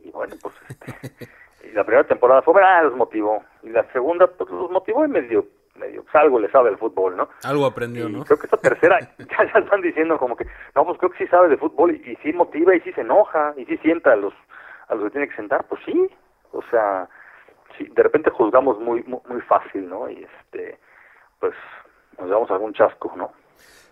[0.03, 1.29] y bueno, pues este,
[1.69, 5.09] y la primera temporada fue, ah, los motivó, y la segunda, pues los motivó y
[5.09, 7.29] medio medio, pues algo le sabe el fútbol, ¿no?
[7.45, 8.25] Algo aprendió, ¿no?
[8.25, 11.27] Creo que esta tercera, ya, ya están diciendo como que, no, pues creo que sí
[11.29, 14.17] sabe de fútbol y, y sí motiva y sí se enoja y sí sienta a
[14.17, 14.35] los,
[14.89, 16.11] a los que tiene que sentar, pues sí,
[16.53, 17.09] o sea,
[17.77, 20.09] sí, de repente juzgamos muy, muy, muy fácil, ¿no?
[20.09, 20.79] Y este,
[21.41, 21.55] pues
[22.19, 23.33] nos damos algún chasco, ¿no?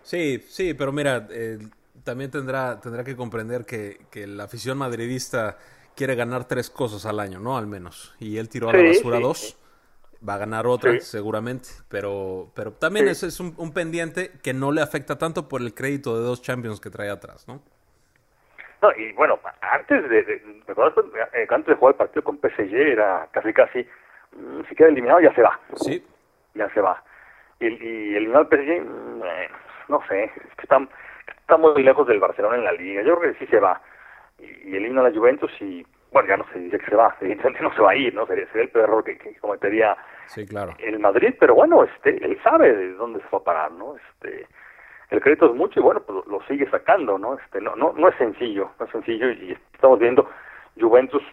[0.03, 1.57] Sí, sí, pero mira, eh,
[2.03, 5.57] también tendrá, tendrá que comprender que, que la afición madridista
[5.95, 7.57] quiere ganar tres cosas al año, ¿no?
[7.57, 8.15] Al menos.
[8.19, 9.37] Y él tiró a la basura sí, dos.
[9.39, 9.55] sí.
[10.27, 10.99] Va a ganar otra, Sí.
[11.01, 11.69] seguramente.
[11.89, 13.11] Pero, pero también Sí.
[13.13, 16.41] ese es un, un pendiente que no le afecta tanto por el crédito de dos
[16.41, 17.61] Champions que trae atrás, ¿no?
[18.81, 21.05] No, y bueno, antes de, de, ¿me acuerdas?
[21.33, 23.87] Eh, antes de jugar el partido con PSG era casi casi,
[24.35, 26.03] mm, si queda eliminado ya se va, Sí,
[26.55, 27.03] ya se va.
[27.59, 29.49] Y, y eliminar al PSG, mm, eh,
[29.87, 30.79] no sé, es que está,
[31.41, 33.79] está muy lejos del Barcelona en la liga, yo creo que sí se va.
[34.39, 37.15] Y, y elimina a la Juventus y, bueno, ya no se dice que se va,
[37.21, 38.25] evidentemente no se va a ir, ¿no?
[38.27, 39.97] Sería, sería el peor error que, que cometería
[40.27, 40.73] sí, claro.
[40.79, 43.95] el Madrid, pero bueno, este, él sabe de dónde se va a parar, ¿no?
[43.95, 44.47] Este,
[45.09, 47.37] el crédito es mucho y bueno, pues lo, sigue sacando, ¿no?
[47.37, 50.29] Este, no, no, no es sencillo, no es sencillo y estamos viendo
[50.79, 51.23] Juventus,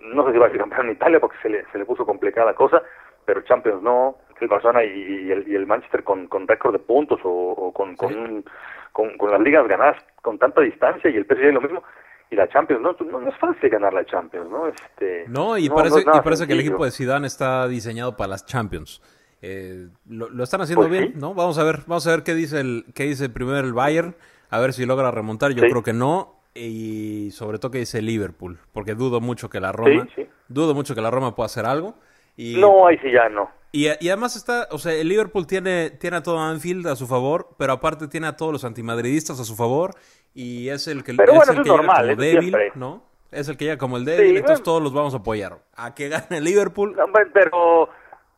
[0.00, 2.06] no sé si va a ser campeón en Italia porque se le, se le puso
[2.06, 2.82] complicada la cosa,
[3.26, 7.20] pero Champions no, el Barcelona y, el, y el Manchester con, con récord de puntos
[7.24, 8.44] o, o con, con, Sí.
[8.92, 11.82] con, con las ligas ganadas con tanta distancia y el PSG lo mismo.
[12.30, 14.68] Y la Champions, no, no, no es fácil ganar la Champions, ¿no?
[14.68, 18.28] Este, No, y no parece, y parece que el equipo de Zidane está diseñado para
[18.28, 19.02] las Champions.
[19.42, 21.18] Eh, lo, lo están haciendo Pues bien, sí.
[21.18, 21.34] ¿no?
[21.34, 24.14] Vamos a ver, vamos a ver qué dice el, qué dice primero el Bayern,
[24.48, 25.50] a ver si logra remontar.
[25.52, 25.70] Yo Sí.
[25.70, 30.06] creo que no, y sobre todo qué dice Liverpool, porque dudo mucho que la Roma,
[30.14, 30.26] sí.
[30.48, 31.94] dudo mucho que la Roma pueda hacer algo.
[32.36, 33.50] Y, No, ahí sí ya no.
[33.72, 37.06] y, y además está, o sea, el Liverpool tiene, tiene a todo Anfield a su
[37.06, 39.94] favor, pero aparte tiene a todos los antimadridistas a su favor,
[40.34, 42.40] y es el que, Pero es bueno, el que es llega normal, como eso débil,
[42.42, 42.72] siempre.
[42.74, 43.02] ¿no?
[43.30, 44.64] Es el que llega como el débil, Sí, entonces bueno.
[44.64, 45.58] todos los vamos a apoyar.
[45.76, 47.88] A que gane el Liverpool, No, pero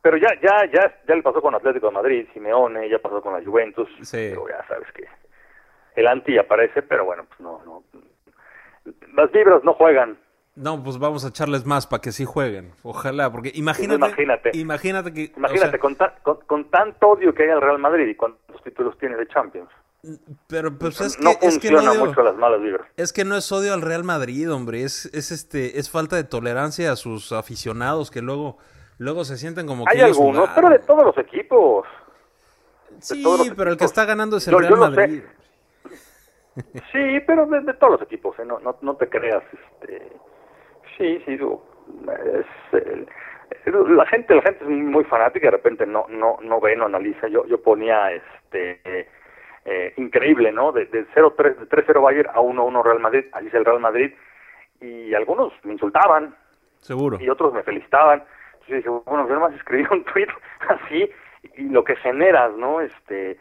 [0.02, 3.32] pero ya ya ya ya le pasó con Atlético de Madrid, Simeone, ya pasó con
[3.34, 4.28] la Juventus, Sí.
[4.30, 5.04] pero ya sabes que
[5.94, 7.82] el anti aparece, pero bueno, pues no no
[9.14, 10.18] las vibras no juegan.
[10.56, 12.72] no, pues vamos a echarles más para que sí jueguen.
[12.82, 14.50] Ojalá, porque imagínate, imagínate.
[14.54, 17.78] imagínate que, o Imagínate sea, con, ta- con con tanto odio que hay al Real
[17.78, 19.70] Madrid y cuántos títulos tiene de Champions.
[20.48, 22.86] Pero pues es que, no es que no funciona odio- mucho las malas vibras.
[22.96, 26.24] Es que no es odio al Real Madrid, hombre, es, es este, es falta de
[26.24, 28.58] tolerancia a sus aficionados que luego,
[28.98, 31.86] luego se sienten como que Hay algunos, pero de todos los equipos.
[33.00, 34.90] Sí, los pero el que está ganando es el Yo- Real yo lo sé.
[35.00, 35.22] Madrid.
[36.92, 38.44] Sí, pero de, de todos los equipos, ¿eh?
[38.44, 39.42] no, no, no te creas.
[39.52, 40.12] Este,
[40.98, 41.64] sí, sí, digo,
[42.08, 43.06] es, el-
[43.96, 47.28] la gente, la gente es muy fanática, de repente no, no, no ve, no analiza.
[47.28, 49.08] Yo, yo ponía, este,
[49.64, 50.72] eh, increíble, ¿no?
[50.72, 54.12] De, de 0-3, de 3-0 Bayern a 1-1 Real Madrid, así es el Real Madrid,
[54.80, 56.34] y algunos me insultaban
[56.80, 57.18] Seguro.
[57.20, 58.24] y otros me felicitaban.
[58.54, 60.28] Entonces dije, bueno, yo nomás escribí un tweet
[60.68, 61.10] así
[61.56, 62.80] y lo que generas, ¿no?
[62.80, 63.38] Este,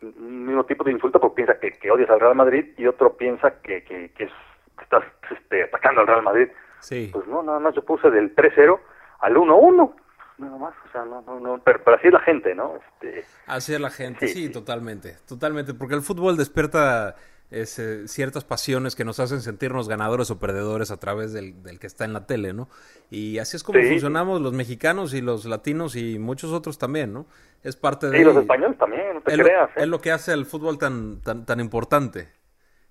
[0.00, 3.60] mismo tipo de insulto porque piensa que, que odias al Real Madrid y otro piensa
[3.60, 4.32] que, que, que, es-
[4.78, 6.48] que estás este, atacando al Real Madrid.
[6.80, 7.10] Sí.
[7.12, 8.78] Pues no, nada más yo puse del 3-0
[9.20, 9.92] al 1-1,
[10.40, 12.74] nada más, o sea, no, no, no, pero, pero así es la gente, ¿no?
[12.76, 14.52] Este, Así es la gente, sí, Sí, sí.
[14.52, 17.16] totalmente, totalmente, porque el fútbol despierta
[17.50, 21.86] ese- ciertas pasiones que nos hacen sentirnos ganadores o perdedores a través del, del que
[21.88, 22.68] está en la tele, ¿no?
[23.10, 23.88] Y así es como Sí.
[23.88, 27.26] funcionamos los mexicanos y los latinos y muchos otros también, ¿no?
[27.64, 28.20] Es parte de...
[28.20, 29.68] y los españoles también, no te es, lo, creas.
[29.70, 29.82] ¿eh?
[29.82, 32.28] es lo que hace el fútbol tan, tan, tan importante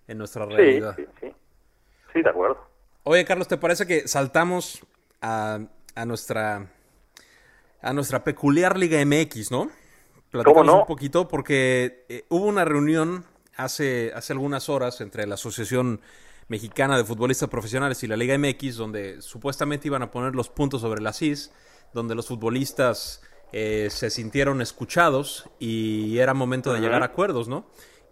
[0.07, 0.95] en nuestra Sí, realidad.
[0.97, 1.35] sí, sí.
[2.13, 2.57] Sí, de acuerdo.
[3.03, 4.85] Oye, Carlos, ¿te parece que saltamos
[5.21, 5.59] a,
[5.95, 6.67] a nuestra
[7.81, 9.69] a nuestra peculiar Liga MX, ¿no?
[10.29, 10.79] Platicamos no?
[10.81, 16.01] un poquito porque eh, hubo una reunión hace, hace algunas horas entre la Asociación
[16.47, 20.81] Mexicana de Futbolistas Profesionales y la Liga MX, donde supuestamente iban a poner los puntos
[20.81, 21.51] sobre las is,
[21.93, 27.65] donde los futbolistas eh, se sintieron escuchados y era momento de llegar a acuerdos, ¿no?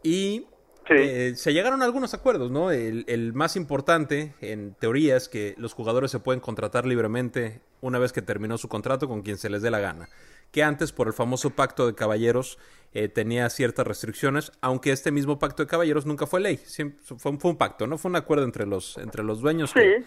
[0.03, 0.47] Y
[0.87, 0.93] Sí.
[0.97, 2.71] eh, se llegaron a algunos acuerdos, ¿no?
[2.71, 7.99] El, el más importante, en teoría, es que los jugadores se pueden contratar libremente una
[7.99, 10.07] vez que terminó su contrato con quien se les dé la gana.
[10.51, 12.57] Que antes, por el famoso pacto de caballeros,
[12.93, 16.57] eh, tenía ciertas restricciones, aunque este mismo pacto de caballeros nunca fue ley.
[16.63, 17.97] Siempre, fue, un- fue un pacto, ¿no?
[17.97, 20.03] Fue un acuerdo entre los, entre los dueños que,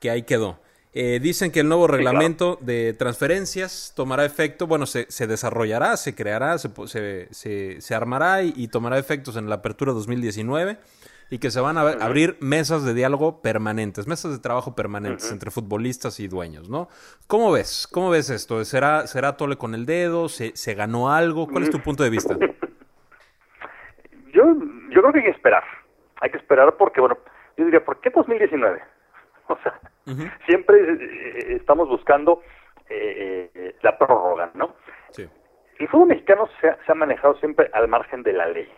[0.00, 0.60] que ahí quedó.
[0.96, 1.96] Eh, dicen que el nuevo claro.
[1.98, 6.70] reglamento de transferencias tomará efecto, bueno, se, se desarrollará, se creará, se,
[7.32, 10.78] se, se- armará y, y tomará efectos en la apertura 2019.
[11.30, 15.50] y que se van a abrir mesas de diálogo permanentes, mesas de trabajo permanentes entre
[15.50, 16.88] futbolistas y dueños, ¿no?
[17.26, 17.88] ¿Cómo ves?
[17.90, 18.62] ¿Cómo ves esto?
[18.64, 20.28] ¿Será, será tole con el dedo?
[20.28, 21.48] ¿Se, ¿Se ganó algo?
[21.48, 22.36] ¿Cuál es tu punto de vista?
[24.32, 24.42] Yo,
[24.90, 25.62] yo creo que hay que esperar.
[26.20, 27.16] Hay que esperar porque, bueno,
[27.56, 28.80] yo diría, ¿por qué 2019?
[29.48, 29.78] O sea,
[30.46, 32.42] siempre eh, estamos buscando
[32.88, 34.74] eh, eh, la prórroga, ¿no?
[35.10, 35.28] Sí.
[35.78, 38.70] El fútbol mexicano se ha, manejado siempre al margen de la ley.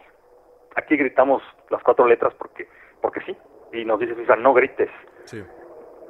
[0.77, 2.69] Aquí gritamos las cuatro letras porque
[3.01, 3.37] porque sí,
[3.73, 4.91] y nos dice FIFA, no grites.
[5.25, 5.45] Sí.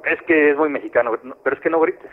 [0.05, 1.11] Es que es muy mexicano,
[1.43, 2.11] pero es que no grites.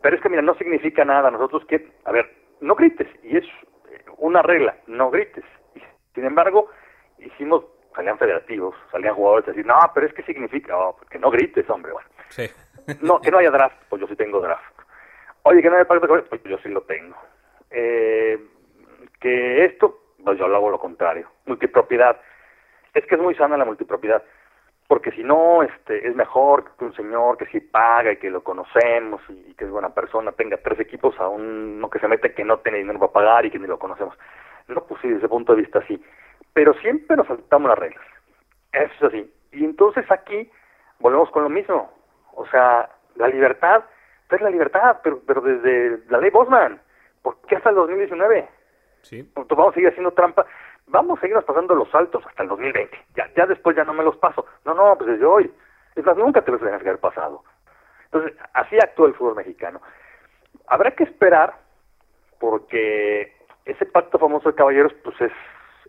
[0.00, 1.30] Pero es que, mira, no significa nada.
[1.30, 2.28] Nosotros que, a ver,
[2.60, 3.44] no grites, y es
[4.18, 5.44] una regla, no grites.
[6.14, 6.68] sin embargo,
[7.18, 7.64] hicimos,
[7.94, 11.68] salían federativos, salían jugadores a decir, no, pero es que significa, oh, que no grites,
[11.70, 12.08] hombre, bueno.
[13.00, 14.64] No, que no haya draft, pues yo sí tengo draft.
[15.44, 17.16] Oye, que no haya pacto de pues yo sí lo tengo.
[17.70, 18.38] Eh,
[19.20, 21.28] que esto, pues yo lo hago lo contrario.
[21.46, 22.20] Multipropiedad.
[22.94, 24.22] Es que es muy sana la multipropiedad.
[24.86, 28.44] Porque si no, este, es mejor que un señor que sí paga y que lo
[28.44, 32.44] conocemos y, que es buena persona tenga tres equipos a uno que se mete que
[32.44, 34.16] no tiene dinero para pagar y que ni lo conocemos.
[34.68, 36.02] No, pues sí, desde ese punto de vista sí.
[36.52, 38.04] Pero siempre nos saltamos las reglas.
[38.72, 39.34] Eso es así.
[39.52, 40.50] Y entonces aquí
[40.98, 41.90] volvemos con lo mismo.
[42.32, 43.84] O sea, la libertad
[44.36, 46.80] es la libertad, pero, pero desde la ley Bosman.
[47.22, 48.48] ¿Por qué hasta el 2019?
[49.02, 49.18] Sí.
[49.20, 50.46] Entonces vamos a seguir haciendo trampa.
[50.86, 52.98] Vamos a seguirnos pasando los saltos hasta el 2020.
[53.14, 54.46] Ya, ya después ya no me los paso.
[54.64, 55.52] No, no, pues desde hoy.
[55.94, 57.44] Es más, nunca te los que haber pasado.
[58.06, 59.80] Entonces, así actúa el fútbol mexicano.
[60.66, 61.54] Habrá que esperar
[62.40, 65.32] porque ese pacto famoso de caballeros, pues es,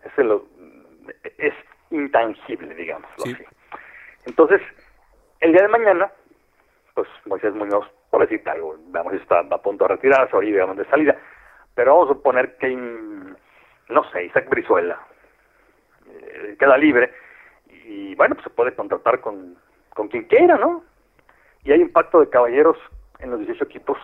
[0.04, 0.40] es, el,
[1.38, 1.54] es
[1.90, 3.10] intangible, digamos.
[3.18, 3.36] Sí.
[4.26, 4.60] Entonces,
[5.40, 6.10] el día de mañana,
[6.94, 10.84] pues Moisés Muñoz por decirte algo, vamos, está a punto de retirarse o digamos de
[10.86, 11.16] salida,
[11.74, 15.00] pero vamos a suponer que, no sé, Isaac Brizuela
[16.08, 17.12] eh, queda libre
[17.84, 19.56] y bueno, pues se puede contratar con,
[19.94, 20.84] con quien quiera, ¿no?
[21.64, 22.76] Y hay un pacto de caballeros
[23.18, 23.98] en los 18 equipos.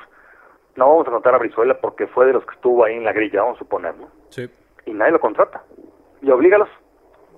[0.77, 3.13] No vamos a contratar a Brizuela porque fue de los que estuvo ahí en la
[3.13, 4.09] grilla, vamos a suponerlo.
[4.31, 4.51] Sí.
[4.87, 5.63] Y nadie lo contrata.
[6.23, 6.69] Y oblígalos.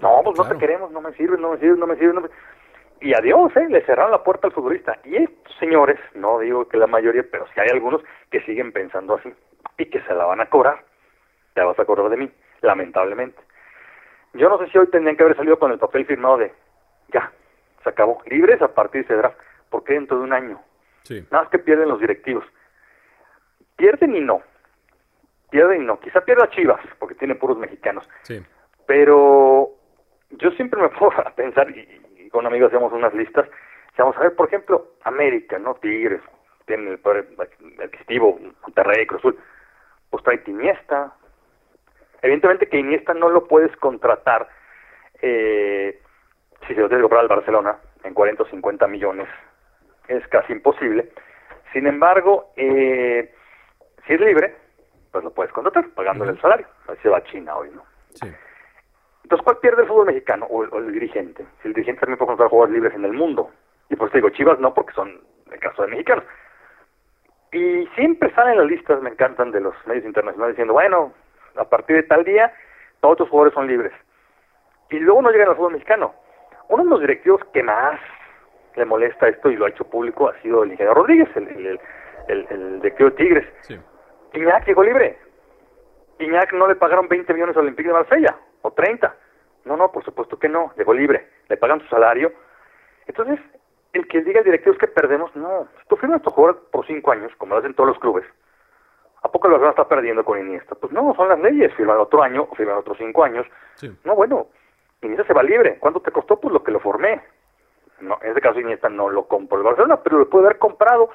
[0.01, 2.15] No, pues no te queremos, no me sirve, no me sirve, no me sirve.
[2.15, 2.29] No me
[3.03, 3.67] y adiós, ¿eh?
[3.69, 4.99] le cerraron la puerta al futbolista.
[5.05, 9.15] Y estos señores, no digo que la mayoría, pero sí hay algunos que siguen pensando
[9.15, 9.33] así
[9.79, 10.85] y que se la van a cobrar.
[11.55, 12.31] Te vas a cobrar de mí,
[12.61, 13.41] lamentablemente.
[14.35, 16.53] Yo no sé si hoy tendrían que haber salido con el papel firmado de
[17.13, 17.31] ya,
[17.83, 19.37] se acabó, libres a partir de ese draft.
[19.69, 20.61] ¿Por qué dentro de un año?
[21.03, 21.27] Sí.
[21.31, 22.45] Nada más que pierden los directivos.
[23.77, 24.43] Pierden y no.
[25.51, 25.99] Pierden y no.
[26.01, 28.09] Quizá pierda Chivas, porque tiene puros mexicanos.
[28.23, 28.43] Sí.
[28.87, 29.71] Pero
[30.31, 32.01] yo siempre me puedo pensar, y,
[32.33, 33.49] con amigos hacemos unas listas,
[33.97, 35.75] vamos a ver, por ejemplo, América, ¿no?
[35.75, 36.21] Tigres,
[36.67, 37.29] tiene el poder
[37.83, 39.39] adquisitivo, Monterrey, Cruz Azul,
[40.11, 41.13] pues trae Iniesta.
[42.23, 44.49] Evidentemente que Iniesta no lo puedes contratar
[45.21, 46.01] eh,
[46.67, 49.29] si se lo tienes que comprar al Barcelona en 40 o 50 millones.
[50.09, 51.13] Es casi imposible.
[51.73, 53.33] Sin embargo, eh,
[54.07, 54.57] si es libre,
[55.11, 56.67] pues lo puedes contratar pagándole el salario.
[56.89, 57.85] Así se va a China hoy, ¿no?
[58.15, 58.33] Sí.
[59.25, 61.45] Entonces, ¿cuál pierde el fútbol mexicano o el, dirigente?
[61.63, 63.51] Si el dirigente también puede encontrar jugadores libres en el mundo.
[63.89, 65.21] Y por eso digo, Chivas no, porque son
[65.51, 66.25] el caso de mexicanos.
[67.53, 71.13] Y siempre salen las listas, me encantan, de los medios internacionales diciendo, bueno,
[71.57, 72.53] a partir de tal día,
[73.01, 73.93] todos los jugadores son libres.
[74.91, 76.15] Y luego no llegan al fútbol mexicano.
[76.69, 78.01] Uno de los directivos que más
[78.77, 81.81] le molesta esto, y lo ha hecho público, ha sido el ingeniero Rodríguez, el, el,
[82.29, 83.47] el, el directivo de Tigres.
[83.61, 83.79] Sí.
[84.33, 85.19] Iñak llegó libre.
[86.19, 89.15] Iñak no le pagaron 20 millones al Olympique de Marsella o 30.
[89.65, 92.33] No, no, por supuesto que no, llegó libre, le pagan su salario.
[93.07, 93.39] Entonces,
[93.93, 95.69] el que diga el directivo es que perdemos, no.
[95.81, 98.25] Si tú firmas tu jugador por cinco años, como lo hacen todos los clubes,
[99.23, 100.75] ¿a poco lo van a estar perdiendo con Iniesta?
[100.75, 103.47] Pues no, son las leyes, firman otro año o firman otros cinco años.
[104.05, 104.49] No, bueno,
[105.03, 105.79] Iniesta se va libre.
[105.79, 106.41] ¿Cuánto te costó?
[106.41, 107.23] Pues lo que lo formé.
[108.01, 111.11] No, en este caso Iniesta no lo compró el Barcelona, pero lo puede haber comprado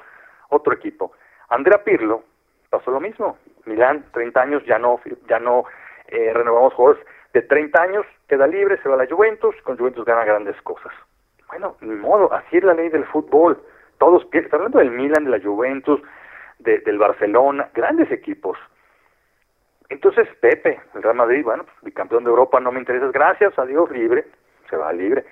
[0.48, 1.12] otro equipo.
[1.48, 2.22] Andrea Pirlo
[2.70, 3.36] pasó lo mismo.
[3.66, 5.64] Milán, 30 años, ya no, ya no
[6.06, 10.04] eh, renovamos jugadores de 30 años, queda libre, se va a la Juventus, con Juventus
[10.04, 10.92] gana grandes cosas.
[11.48, 13.62] Bueno, ni modo, así es la ley del fútbol.
[13.98, 16.00] Todos pierden, hablando del Milan, de la Juventus,
[16.58, 18.58] del Barcelona, grandes equipos.
[19.88, 23.90] Entonces, Pepe, el Real Madrid, bueno, pues, bicampeón de Europa, no me interesas, gracias, adiós,
[23.90, 24.26] libre,
[24.68, 25.24] se va libre.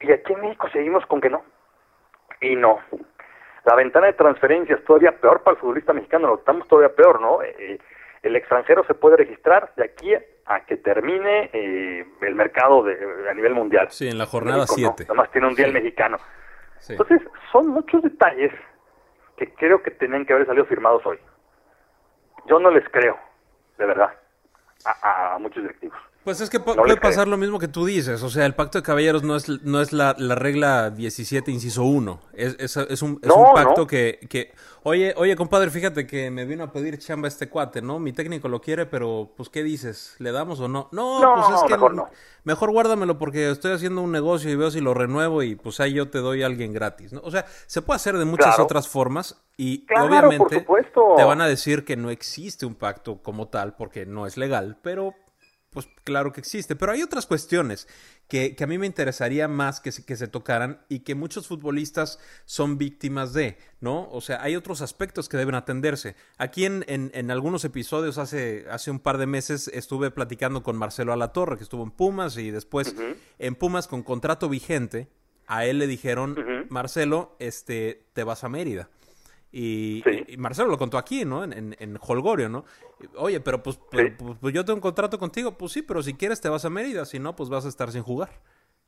[0.00, 1.42] Y aquí en México seguimos con que no.
[2.40, 2.80] Y no.
[3.64, 7.42] La ventana de transferencias todavía peor para el futbolista mexicano, lo estamos todavía peor, ¿no?
[7.42, 7.78] Eh,
[8.22, 10.14] el extranjero se puede registrar de aquí
[10.46, 12.96] a que termine eh, el mercado de,
[13.30, 13.88] a nivel mundial.
[13.90, 15.06] Sí, en la jornada 7.
[15.14, 16.18] No, tiene un día el mexicano.
[16.88, 18.52] Entonces, son muchos detalles
[19.36, 21.18] que creo que tenían que haber salido firmados hoy.
[22.46, 23.18] Yo no les creo,
[23.78, 24.10] de verdad,
[24.84, 25.98] a, muchos directivos.
[26.24, 28.22] Pues es que puede pasar lo mismo que tú dices.
[28.22, 32.20] O sea, el pacto de caballeros no es, no es la, regla 17, inciso 1.
[32.32, 34.52] Es, es, es un, es un pacto que, que,
[34.86, 37.98] Oye, oye, compadre, fíjate que me vino a pedir chamba este cuate, ¿no?
[37.98, 40.14] Mi técnico lo quiere, pero, pues, ¿qué dices?
[40.18, 40.90] ¿Le damos o no?
[40.92, 41.72] No, pues es que...
[41.72, 42.10] Mejor,
[42.44, 45.94] mejor guardamelo porque estoy haciendo un negocio y veo si lo renuevo y, pues, ahí
[45.94, 47.22] yo te doy a alguien gratis, ¿no?
[47.24, 50.66] O sea, se puede hacer de muchas otras formas y, obviamente,
[51.16, 54.76] te van a decir que no existe un pacto como tal porque no es legal,
[54.82, 55.14] pero
[55.74, 57.88] pues claro que existe, pero hay otras cuestiones
[58.28, 62.20] que, a mí me interesaría más que se, que se tocaran y que muchos futbolistas
[62.46, 64.08] son víctimas de, ¿no?
[64.10, 66.14] O sea, hay otros aspectos que deben atenderse.
[66.38, 71.12] Aquí en, en, algunos episodios hace, hace un par de meses estuve platicando con Marcelo
[71.12, 72.94] Alatorre, que estuvo en Pumas y después
[73.38, 75.08] en Pumas con contrato vigente,
[75.46, 76.36] a él le dijeron,
[76.70, 78.88] Marcelo, este, te vas a Mérida.
[79.56, 80.02] Y,
[80.36, 81.44] Marcelo lo contó aquí, ¿no?
[81.44, 82.64] En, en, Holgorio, ¿no?
[83.14, 86.40] Oye, pero pues, pues, pues, yo tengo un contrato contigo, pues sí, pero si quieres
[86.40, 88.30] te vas a Mérida, si no, pues vas a estar sin jugar.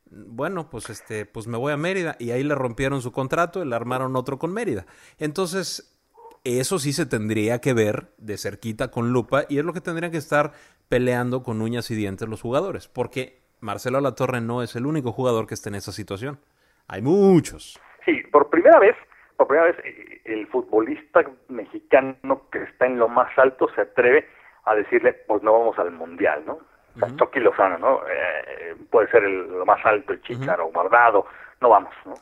[0.09, 3.65] Bueno, pues este, pues me voy a Mérida y ahí le rompieron su contrato y
[3.65, 4.85] le armaron otro con Mérida.
[5.19, 5.97] Entonces,
[6.43, 10.11] eso sí se tendría que ver de cerquita con lupa y es lo que tendrían
[10.11, 10.51] que estar
[10.89, 15.47] peleando con uñas y dientes los jugadores, porque Marcelo Latorre no es el único jugador
[15.47, 16.41] que esté en esa situación.
[16.89, 17.79] Hay muchos.
[18.05, 18.95] Sí, por primera vez
[19.37, 24.27] por primera vez eh, el futbolista mexicano que está en lo más alto se atreve
[24.65, 26.59] a decirle, pues no vamos al mundial, ¿no?
[26.95, 28.01] O sea, Chucky Lozano, ¿no?
[28.09, 31.27] Eh, puede ser el, lo más alto, el Chicharo, uh Guardado,
[31.61, 32.15] no vamos, ¿no?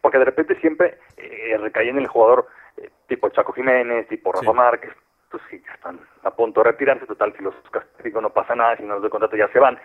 [0.00, 4.52] Porque de repente siempre eh, recae en el jugador eh, tipo Chaco Jiménez, tipo Rafa
[4.52, 4.92] Márquez,
[5.30, 8.76] pues sí, ya están a punto de retirarse, total, si los castigo no pasa nada,
[8.76, 9.78] si no los de contrato ya se van.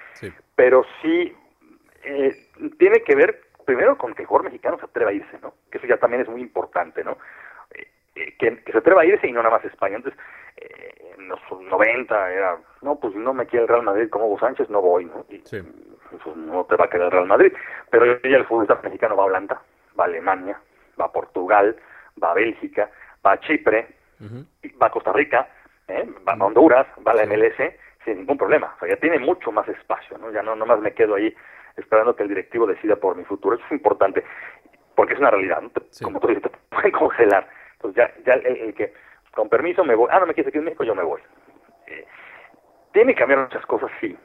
[0.56, 1.36] Pero sí,
[2.80, 5.54] tiene que ver primero con que el jugador mexicano se atreva a irse, ¿no?
[5.72, 7.18] Que eso ya también es muy importante, ¿no?
[7.72, 9.98] Eh, eh, que, se atreva a irse y no nada más España.
[9.98, 10.20] Entonces,
[10.58, 14.40] eh, en los 90 era, no, pues no me quiere el Real Madrid como Hugo
[14.40, 15.26] Sánchez, no voy, ¿no?
[15.30, 17.54] Y, pues, no te va a querer el Real Madrid.
[17.90, 19.62] Pero ya el futbolista mexicano va a Holanda,
[20.00, 20.60] va a Alemania,
[21.00, 21.76] va a Portugal,
[22.22, 22.90] va a Bélgica,
[23.26, 23.88] va a Chipre,
[24.82, 25.48] va a Costa Rica,
[25.90, 27.58] va a Honduras, va a la MLS,
[28.06, 28.74] sin ningún problema.
[28.76, 30.32] O sea, ya tiene mucho más espacio, ¿no?
[30.32, 31.34] Ya no nomás me quedo ahí
[31.78, 33.56] esperando que el directivo decida por mi futuro.
[33.56, 34.24] Eso es importante,
[34.96, 35.72] porque es una realidad, ¿no?
[36.04, 37.48] como tú dices, te pueden congelar.
[37.74, 38.94] Entonces ya, ya el, que,
[39.34, 41.22] con permiso, me voy, ah, no me quieres aquí en México, yo me voy.
[41.88, 42.06] Eh,
[42.92, 44.16] tiene que cambiar muchas cosas, sí,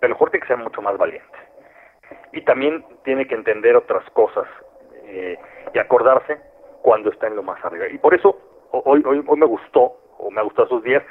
[0.00, 1.38] pero mejor tiene que ser mucho más valiente.
[2.32, 4.46] Y también tiene que entender otras cosas
[5.04, 5.38] eh,
[5.72, 6.40] y acordarse
[6.82, 7.86] cuando está en lo más arriba.
[7.88, 8.36] Y por eso
[8.72, 11.02] hoy, hoy, hoy me gustó, o me ha gustado esos días,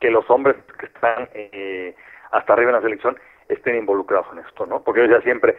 [0.00, 1.94] que los hombres que están eh,
[2.30, 3.18] hasta arriba en la selección
[3.48, 4.82] estén involucrados en esto, ¿no?
[4.82, 5.56] Porque yo decía siempre,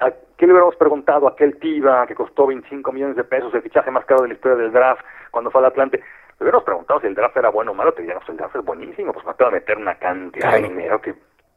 [0.00, 3.62] ¿a qué le hubiéramos preguntado a aquel Tiva que costó 25 millones de pesos, el
[3.62, 5.98] fichaje más caro de la historia del draft, cuando fue al Atlante?
[5.98, 8.64] Le hubiéramos preguntado si el draft era bueno o malo, te diríamos, el draft es
[8.64, 11.14] buenísimo, pues me acaba de meter una cantidad de dinero que...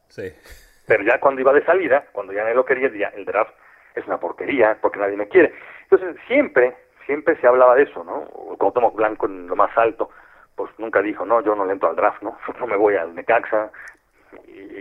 [0.08, 0.32] Sí.
[0.86, 3.52] Pero ya cuando iba de salida, cuando ya nadie lo quería, ya el draft
[3.96, 5.52] es una porquería, porque nadie me quiere.
[5.90, 8.26] Entonces, siempre, siempre se hablaba de eso, ¿no?
[8.58, 10.10] Cuando tomo Blanco en lo más alto,
[10.54, 12.38] pues nunca dijo, no, yo no le entro al draft, ¿no?
[12.60, 13.70] No me voy al Necaxa,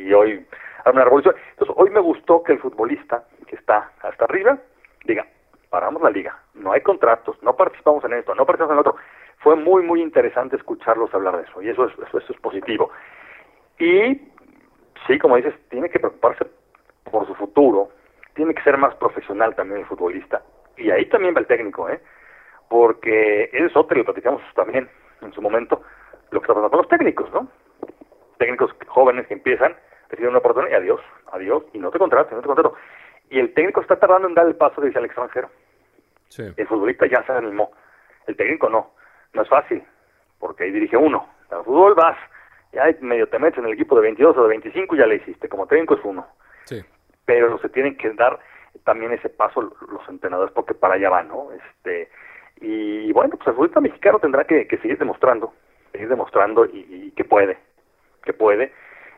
[0.05, 0.45] y, hoy
[0.85, 1.35] hay una revolución.
[1.51, 4.57] Entonces, hoy me gustó que el futbolista que está hasta arriba
[5.05, 5.25] diga,
[5.69, 8.95] paramos la liga, no hay contratos, no participamos en esto, no participamos en otro.
[9.37, 12.91] Fue muy, muy interesante escucharlos hablar de eso, y eso es, eso, es positivo.
[13.77, 14.21] Y
[15.07, 16.45] sí, como dices, tiene que preocuparse
[17.11, 17.89] por su futuro,
[18.33, 20.41] tiene que ser más profesional también el futbolista,
[20.77, 21.99] y ahí también va el técnico, ¿eh?
[22.69, 24.89] Porque es otro, lo platicamos también
[25.21, 25.83] en su momento,
[26.31, 27.47] lo que está pasando con los técnicos, ¿no?
[28.37, 29.75] técnicos jóvenes que empiezan,
[30.09, 31.01] reciben una oportunidad y adiós,
[31.31, 32.75] adiós, y no te contrato, no te contrato.
[33.29, 35.49] Y el técnico está tardando en dar el paso de irse al extranjero.
[36.37, 37.71] El futbolista ya se animó.
[38.27, 38.91] El técnico no.
[39.33, 39.83] No es fácil,
[40.39, 41.27] porque ahí dirige uno.
[41.49, 42.17] Al fútbol vas,
[42.71, 45.15] ya medio te metes en el equipo de 22 o de 25 y ya le
[45.15, 45.49] hiciste.
[45.49, 46.27] Como técnico es uno.
[46.65, 46.83] Sí.
[47.25, 48.39] Pero se tienen que dar
[48.83, 51.49] también ese paso los entrenadores porque para allá van, ¿no?
[51.51, 52.09] Este,
[52.61, 55.53] y bueno, pues el futbolista mexicano tendrá que, seguir demostrando,
[55.91, 57.57] seguir demostrando y que puede
[58.25, 58.73] que puede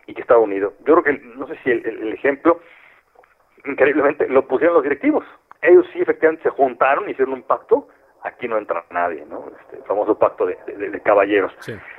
[0.07, 0.73] y que está unido.
[0.85, 2.61] Yo creo que, no sé si el, ejemplo,
[3.65, 5.25] increíblemente, lo pusieron los directivos.
[5.61, 7.89] Ellos sí efectivamente se juntaron, hicieron un pacto,
[8.23, 9.45] aquí no entra nadie, ¿no?
[9.61, 11.51] Este famoso pacto de, de, caballeros.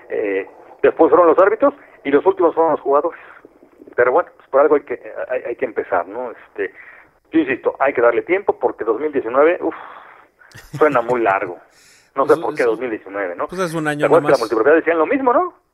[0.09, 0.49] Eh,
[0.83, 3.21] después fueron los árbitros y los últimos fueron los jugadores.
[3.95, 5.01] Pero bueno, pues por algo hay que,
[5.47, 6.31] hay, que empezar, ¿no?
[6.31, 6.73] Este,
[7.31, 9.75] yo insisto, hay que darle tiempo porque 2019, uff,
[10.79, 11.59] suena muy largo.
[12.15, 13.49] No sé pues por qué 2019, ¿no?
[13.49, 15.68] Pues es un año ¿Te que la multipropiedad decían lo mismo, ¿no?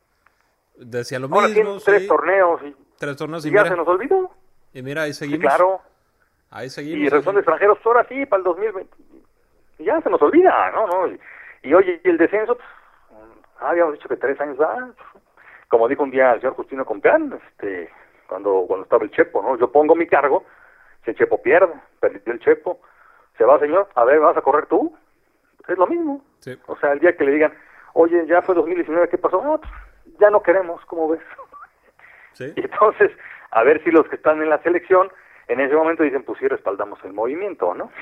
[0.77, 1.79] Decía lo mismo.
[1.85, 2.61] tres torneos.
[2.62, 4.31] Y, tres torneos y, ya se nos olvidó.
[4.72, 5.41] Y mira, ahí seguimos.
[5.41, 5.81] claro.
[6.51, 7.07] Ahí seguimos.
[7.07, 8.97] Y razón de extranjeros, ahora sí, para el 2020.
[9.79, 10.87] Y ya se nos olvida, ¿no?
[10.87, 11.09] ¿no?
[11.09, 11.20] Y,
[11.62, 12.68] y oye, y el descenso, pues,
[13.61, 14.91] habíamos dicho que tres años va.
[15.68, 17.91] Como dijo un día el señor Justino Compeán, este,
[18.29, 19.59] cuando, cuando estaba el Chepo, ¿no?
[19.59, 20.45] Yo pongo mi cargo,
[21.05, 22.81] si el Chepo pierde, perdió el Chepo,
[23.37, 24.97] se va, señor, a ver, ¿vas a correr tú?
[25.66, 26.22] Es lo mismo.
[26.66, 27.55] O sea, el día que le digan,
[27.95, 29.43] oye, ya fue 2019, ¿qué pasó?
[29.43, 29.72] No, pues,
[30.20, 31.20] ya no queremos, ¿cómo ves?
[32.32, 32.52] ¿Sí?
[32.56, 33.10] Y entonces,
[33.50, 35.08] a ver si los que están en la selección
[35.48, 37.90] en ese momento dicen, pues sí, respaldamos el movimiento, ¿no?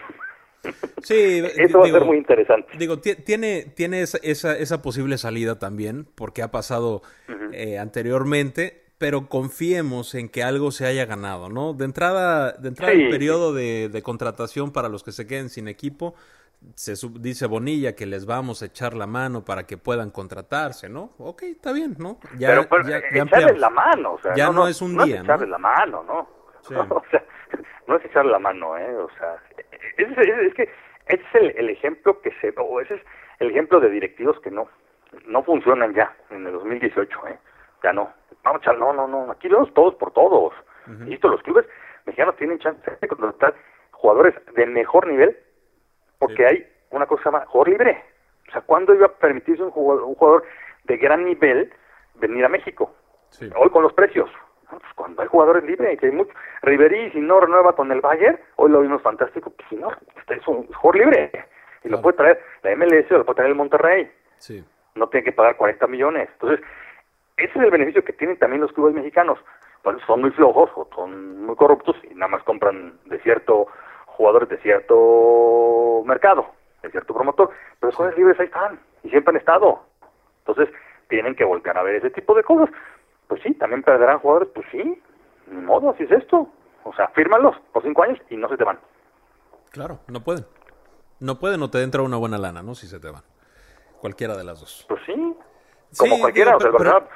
[1.02, 2.68] Sí, eso va a ser muy interesante.
[2.78, 7.02] Digo, tiene, tiene esa, esa, posible salida también, porque ha pasado
[7.52, 11.74] eh, anteriormente, pero confiemos en que algo se haya ganado, ¿no?
[11.74, 15.66] De entrada, de entrada el periodo de, de, contratación para los que se queden sin
[15.66, 16.14] equipo,
[16.74, 21.12] se dice Bonilla que les vamos a echar la mano para que puedan contratarse, ¿no?
[21.18, 22.18] Ok, está bien, ¿no?
[22.38, 25.22] Ya, pero, pues, ya, echarles la mano, o sea, ya no, es un día, es
[25.22, 26.28] echarles la mano, ¿no?
[26.94, 27.24] o sea,
[27.86, 28.96] no es echarle la mano, ¿eh?
[28.96, 29.36] O sea,
[29.96, 30.62] es, es, que
[31.06, 33.02] ese es el, ejemplo que se, o ese es
[33.40, 34.68] el ejemplo de directivos que no,
[35.26, 37.38] no funcionan ya en el 2018, ¿eh?
[37.82, 38.12] Ya no.
[38.44, 40.52] Vamos a echar, no, no, no, aquí vemos todos por todos.
[41.06, 41.64] Y esto, los clubes
[42.06, 43.54] mexicanos tienen chance de contratar
[43.92, 45.36] jugadores de mejor nivel
[46.23, 48.05] porque hay una cosa más, jugador libre.
[48.49, 50.45] O sea, ¿cuándo iba a permitirse un jugador, un jugador
[50.85, 51.73] de gran nivel
[52.14, 52.95] venir a México?
[53.57, 54.31] Hoy con los precios.
[54.70, 56.33] Pues cuando hay jugadores libres, que hay mucho.
[56.62, 60.35] Riverí, si no renueva con el Bayern, hoy lo vimos fantástico, pues si no, este
[60.35, 61.47] es un jugador libre.
[61.83, 64.09] Y lo puede traer la MLS o lo puede traer el Monterrey.
[64.39, 64.64] Sí.
[64.95, 66.29] No tiene que pagar 40 millones.
[66.35, 66.64] Entonces,
[67.37, 69.41] ese es el beneficio que tienen también los clubes mexicanos.
[69.83, 73.66] Bueno, son muy flojos o son muy corruptos y nada más compran de cierto
[74.16, 76.46] jugadores de cierto mercado,
[76.82, 77.50] de cierto promotor,
[77.80, 79.82] pero los jugadores libres ahí están y siempre han estado.
[80.46, 80.74] Entonces,
[81.08, 82.68] tienen que volver a ver ese tipo de cosas.
[83.28, 85.00] Pues sí, también perderán jugadores, pues sí,
[85.46, 86.48] ni modo, así es esto.
[86.84, 88.78] O sea, fírmalos por cinco años y no se te van.
[89.70, 90.44] Claro, no pueden.
[91.20, 92.74] No pueden o te entra una buena lana, ¿no?
[92.74, 93.22] Si se te van.
[94.00, 94.84] Cualquiera de las dos.
[94.88, 95.36] Pues sí.
[95.96, 96.70] Como cualquiera, o sea,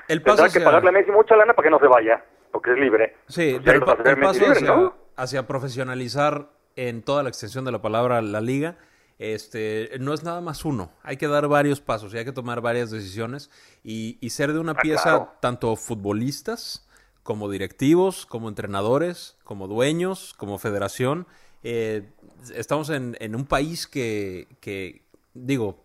[0.09, 2.23] el paso que pagarle a Messi mucha lana para que no se vaya,
[2.53, 3.17] porque es libre.
[3.27, 8.41] Sí, pues pero el, paso hacia profesionalizar en toda la extensión de la palabra la
[8.41, 8.79] liga,
[9.19, 10.93] este, no es nada más uno.
[11.03, 13.51] Hay que dar varios pasos y hay que tomar varias decisiones
[13.83, 16.87] y, ser de una ah, pieza tanto futbolistas
[17.23, 21.27] como directivos, como entrenadores, como dueños, como federación.
[21.63, 22.13] Eh,
[22.55, 25.03] estamos en, un país que, que,
[25.35, 25.83] digo,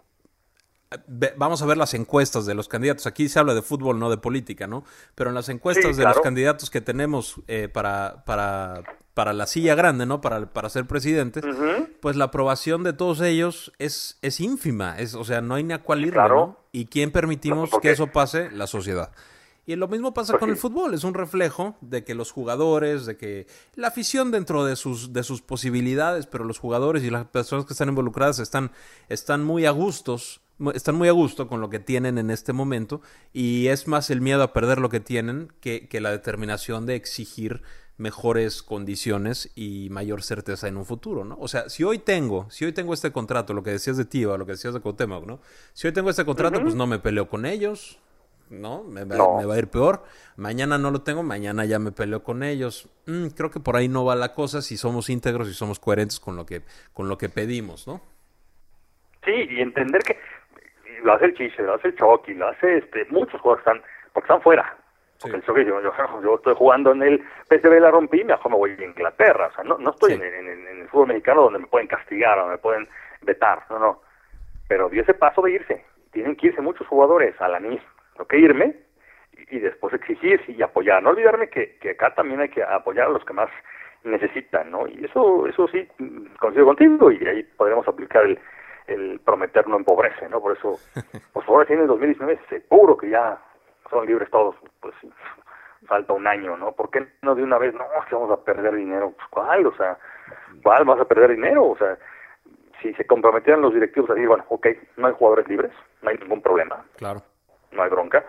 [1.37, 3.07] vamos a ver las encuestas de los candidatos.
[3.07, 4.83] Aquí se habla de fútbol, no de política, ¿no?
[5.15, 8.83] Pero en las encuestas de los candidatos que tenemos eh, para, para,
[9.13, 10.21] para la silla grande, ¿no?
[10.21, 11.41] Para, para ser presidente,
[11.99, 14.97] pues la aprobación de todos ellos es, es ínfima.
[14.97, 16.57] Es, o sea, no hay ni a cuál ¿no?
[16.71, 18.49] ¿Y quién permitimos que eso pase?
[18.51, 19.11] La sociedad.
[19.65, 23.15] Y lo mismo pasa con el fútbol, es un reflejo de que los jugadores, de
[23.15, 27.65] que la afición dentro de sus, de sus posibilidades, pero los jugadores y las personas
[27.65, 28.71] que están involucradas están,
[29.07, 30.41] están muy a gustos,
[30.73, 33.01] están muy a gusto con lo que tienen en este momento,
[33.33, 36.95] y es más el miedo a perder lo que tienen que, que la determinación de
[36.95, 37.61] exigir
[38.01, 41.37] mejores condiciones y mayor certeza en un futuro, ¿no?
[41.39, 44.37] O sea, si hoy tengo, si hoy tengo este contrato, lo que decías de Tiva,
[44.37, 45.39] lo que decías de Cuauhtémoc, ¿no?
[45.73, 48.01] Si hoy tengo este contrato, pues no me peleo con ellos,
[48.49, 48.83] ¿no?
[48.83, 50.03] Me va, a ir peor.
[50.35, 52.89] Mañana no lo tengo, mañana ya me peleo con ellos.
[53.05, 56.19] Mm, creo que por ahí no va la cosa si somos íntegros y somos coherentes
[56.19, 58.01] con lo que con lo que pedimos, ¿no?
[59.23, 60.17] Sí, y entender que
[61.03, 63.81] lo hace el Chiche, lo hace el Chucky, lo hace este, muchos jugadores están,
[64.11, 64.77] porque están fuera,
[65.21, 65.81] porque yo,
[66.23, 69.47] yo, estoy jugando en el PSV, la rompí, mejor me voy a Inglaterra.
[69.47, 72.57] O sea, no, no estoy en, el fútbol mexicano donde me pueden castigar o me
[72.57, 72.87] pueden
[73.21, 74.01] vetar, no, no.
[74.67, 75.85] Pero di ese paso de irse.
[76.11, 77.81] Tienen que irse muchos jugadores a la NIS.
[78.13, 78.75] Tengo que irme
[79.49, 81.01] y, después exigir y apoyar.
[81.03, 83.49] No olvidarme que, que acá también hay que apoyar a los que más
[84.03, 84.87] necesitan, ¿no?
[84.87, 85.87] Y eso, eso sí,
[86.39, 88.39] coincido contigo y ahí podremos aplicar el,
[88.87, 90.41] el prometer no empobrece, ¿no?
[90.41, 90.79] Por eso,
[91.33, 93.39] por favor, si en el 2019 seguro que ya
[93.91, 94.95] son libres todos, pues
[95.85, 96.71] falta un año, ¿no?
[96.71, 99.11] ¿Por qué no de una vez, no, que vamos a perder dinero?
[99.11, 99.67] Pues ¿cuál?
[99.67, 99.97] O sea,
[100.63, 101.65] ¿cuál vas a perder dinero?
[101.65, 101.97] O sea,
[102.81, 104.67] si se comprometieran los directivos a decir, bueno, ok,
[104.97, 105.71] no hay jugadores libres,
[106.01, 106.83] no hay ningún problema.
[106.97, 107.21] Claro.
[107.71, 108.23] No hay bronca.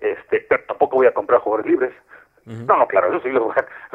[0.00, 1.92] Este, pero tampoco voy a comprar jugadores libres.
[2.44, 3.52] No, no, claro, eso sí los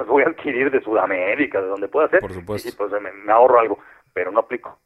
[0.08, 2.22] voy, a, adquirir de Sudamérica, de donde pueda ser.
[2.22, 2.70] Por supuesto.
[2.70, 3.80] Y pues me, ahorro algo,
[4.14, 4.80] pero no aplico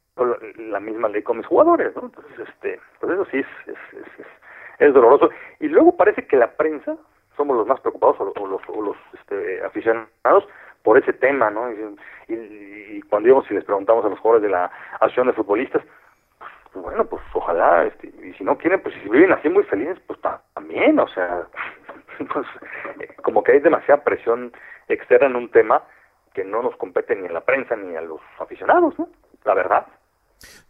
[0.56, 2.02] la misma ley con mis jugadores, ¿no?
[2.02, 3.78] Entonces, este, pues eso sí es, es
[4.18, 4.26] es
[4.78, 5.30] doloroso.
[5.60, 6.96] Y luego parece que la prensa
[7.36, 10.46] somos los más preocupados o, los, los este, aficionados
[10.82, 11.70] por ese tema, ¿no?
[11.70, 14.70] Y, cuando íbamos y les preguntamos a los jugadores de la
[15.00, 15.82] acción de futbolistas,
[16.72, 19.98] pues bueno, pues ojalá, este, y si no quieren, pues si viven así muy felices,
[20.06, 20.18] pues
[20.54, 21.46] también, o sea,
[22.32, 22.46] pues
[23.22, 24.52] como que hay demasiada presión
[24.88, 25.82] externa en un tema
[26.32, 29.08] que no nos compete ni a la prensa ni a los aficionados, ¿no?
[29.44, 29.86] La verdad.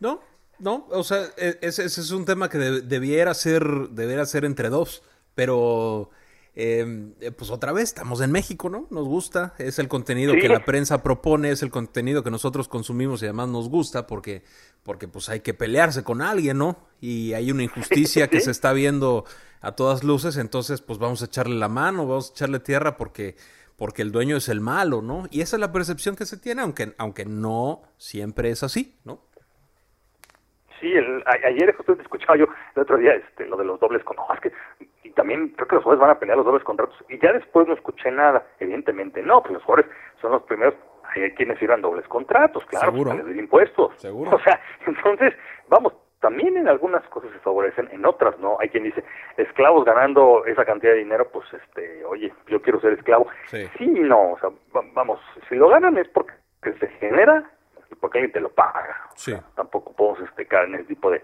[0.01, 0.21] No,
[0.63, 5.03] no, o sea, e, ese, es un tema que debiera ser, debiera ser entre dos,
[5.35, 6.11] pero
[6.55, 8.87] Em, eh, pues otra vez, estamos en México, ¿no?
[8.91, 13.23] Nos gusta, es el contenido que la prensa propone, es el contenido que nosotros consumimos
[13.23, 14.43] y además nos gusta porque,
[14.83, 16.77] porque pues hay que pelearse con alguien, ¿no?
[17.01, 19.25] Y hay una injusticia que se está viendo
[19.63, 23.37] a todas luces, entonces pues vamos a echarle la mano, vamos a echarle tierra porque,
[23.77, 25.29] porque el dueño es el malo, ¿no?
[25.31, 29.23] Y esa es la percepción que se tiene, aunque, aunque no siempre es así, ¿no?
[30.83, 34.17] Sí, el, ayer justo escuchaba yo el otro día este, lo de los dobles con
[34.17, 34.51] no, que
[35.05, 37.69] y también creo que los jugadores van a pelear los dobles contratos y ya después
[37.69, 40.75] no escuché nada, evidentemente no, pues los jugadores son los primeros
[41.15, 43.15] hay quienes firman dobles contratos, claro, Seguro.
[43.15, 43.95] les impuestos.
[44.01, 44.31] Seguro.
[44.37, 45.35] O sea, entonces,
[45.69, 48.57] vamos, también en algunas cosas se favorecen, en otras no.
[48.61, 49.05] Hay quien dice,
[49.37, 53.27] esclavos ganando esa cantidad de dinero, pues, este, oye, yo quiero ser esclavo.
[53.47, 54.51] Sí, sí no, o sea,
[54.95, 57.51] vamos, si lo ganan es porque se genera
[58.01, 59.09] porque alguien te lo paga.
[59.15, 59.35] Sí.
[59.55, 61.23] tampoco podemos este, caer en ese tipo de,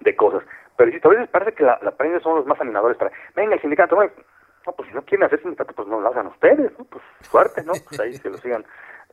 [0.00, 0.42] de cosas.
[0.76, 3.54] Pero si a veces parece que la, la prensa son los más animadores para, venga,
[3.54, 6.84] el sindicato, no, pues si no quieren hacer sindicato, pues no lo hagan ustedes, ¿no?
[6.84, 7.72] Pues suerte, ¿no?
[7.72, 8.64] Pues ahí se lo sigan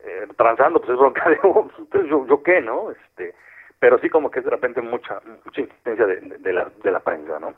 [0.04, 2.92] eh, transando, pues es bronca de pues, ustedes, yo, yo qué, ¿no?
[2.92, 3.34] Este,
[3.80, 7.00] pero sí como que es de repente mucha, mucha insistencia de, de, la, de la
[7.00, 7.54] prensa, ¿no?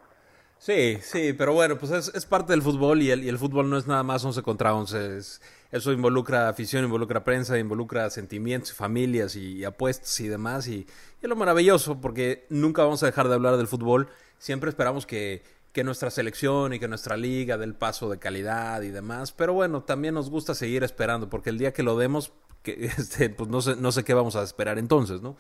[0.60, 3.70] Sí, sí, pero bueno, pues es, es parte del fútbol y el, y el fútbol
[3.70, 5.18] no es nada más 11 contra 11.
[5.18, 5.42] Es,
[5.72, 10.68] eso involucra afición, involucra prensa, involucra sentimientos, familias y, apuestas y demás.
[10.68, 10.88] Y,
[11.22, 14.10] es lo maravilloso porque nunca vamos a dejar de hablar del fútbol.
[14.40, 15.44] Siempre esperamos que,
[15.74, 19.32] que nuestra selección y que nuestra liga dé el paso de calidad y demás.
[19.32, 22.32] Pero bueno, también nos gusta seguir esperando porque el día que lo demos,
[22.64, 25.38] que, este, pues no sé, no sé qué vamos a esperar entonces, ¿no?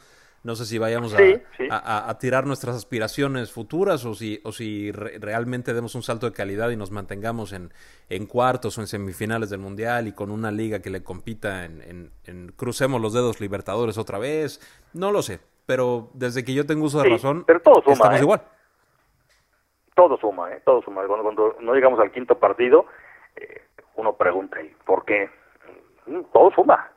[0.47, 5.73] No sé si vayamos a, A, tirar nuestras aspiraciones futuras o si, o si realmente
[5.73, 7.73] demos un salto de calidad y nos mantengamos en,
[8.07, 12.13] en, cuartos o en semifinales del Mundial y con una liga que le compita en,
[12.23, 14.61] en, crucemos los dedos Libertadores otra vez.
[14.93, 18.19] No lo sé, pero desde que yo tengo uso de razón, pero todo suma, estamos
[18.19, 18.23] ¿eh?
[18.23, 18.41] igual.
[19.95, 20.61] Todo suma, ¿eh?
[20.63, 21.05] todo suma.
[21.05, 22.85] Cuando, no llegamos al quinto partido,
[23.35, 23.63] eh,
[23.97, 25.29] uno pregunta, ¿y por qué?
[26.05, 26.89] Mm, todo suma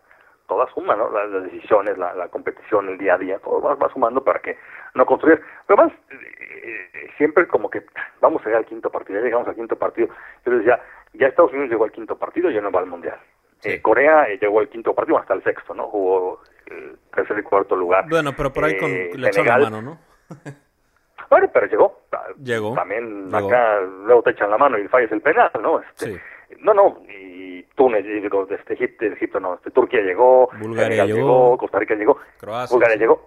[0.51, 1.09] todas suman, ¿no?
[1.12, 4.59] Las, decisiones, la, la, competición, el día a día, todo va, sumando para que
[4.94, 5.40] no construir.
[5.64, 7.84] Pero más, eh, siempre como que
[8.20, 10.09] vamos a llegar al quinto partido, ya llegamos al quinto partido.
[10.44, 10.80] Yo decía,
[11.12, 13.16] ya Estados Unidos llegó al quinto partido, ya no va al mundial.
[13.62, 15.86] Eh, Corea eh, llegó al quinto partido hasta el sexto, ¿no?
[15.86, 18.07] Jugó el tercer y cuarto lugar.
[18.09, 19.98] Bueno, pero por ahí con, le echó la mano, ¿no?
[21.30, 22.01] bueno, pero llegó.
[22.42, 22.74] Llegó.
[22.74, 25.80] También acá luego te echan la mano y falles el penal, ¿no?
[25.80, 26.20] Este, sí.
[26.59, 27.49] No, no, y
[27.81, 32.74] Túnez, digo, este, Egipto, Egipto no, este, Turquía llegó, Bulgaria llegó, Costa Rica llegó, Croacia,
[32.74, 33.22] Bulgaria llegó.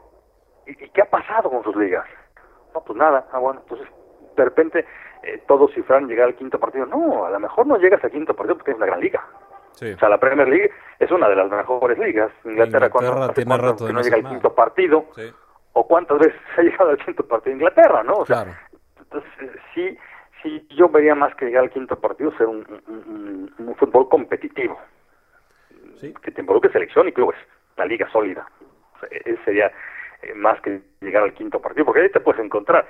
[0.67, 2.05] ¿Y, qué ha pasado con sus ligas?
[2.71, 3.87] No, pues nada, ah, bueno, entonces
[4.37, 4.85] de repente
[5.23, 6.85] eh, todos cifran llegar al quinto partido.
[6.85, 9.25] No, a lo mejor no llegas al quinto partido porque es una gran liga.
[9.71, 9.91] Sí.
[9.91, 12.31] O sea, la Premier League es una de las mejores ligas.
[12.45, 15.05] Inglaterra, Inglaterra tiene rato que no llega al quinto partido.
[15.15, 15.33] Sí.
[15.73, 18.17] ¿O cuántas veces ha llegado al quinto partido Inglaterra, no?
[18.17, 18.59] O sea, claro.
[18.99, 19.97] Entonces, sí,
[20.43, 24.79] sí, yo vería más que llegar al quinto partido ser un, un, un, fútbol competitivo.
[25.99, 26.13] ¿Sí?
[26.21, 27.37] Que te involucre selección y clubes,
[27.77, 28.45] la liga sólida.
[28.95, 29.71] O sea, ese sería
[30.21, 32.85] eh, más que llegar al quinto partido, porque ahí te puedes encontrar.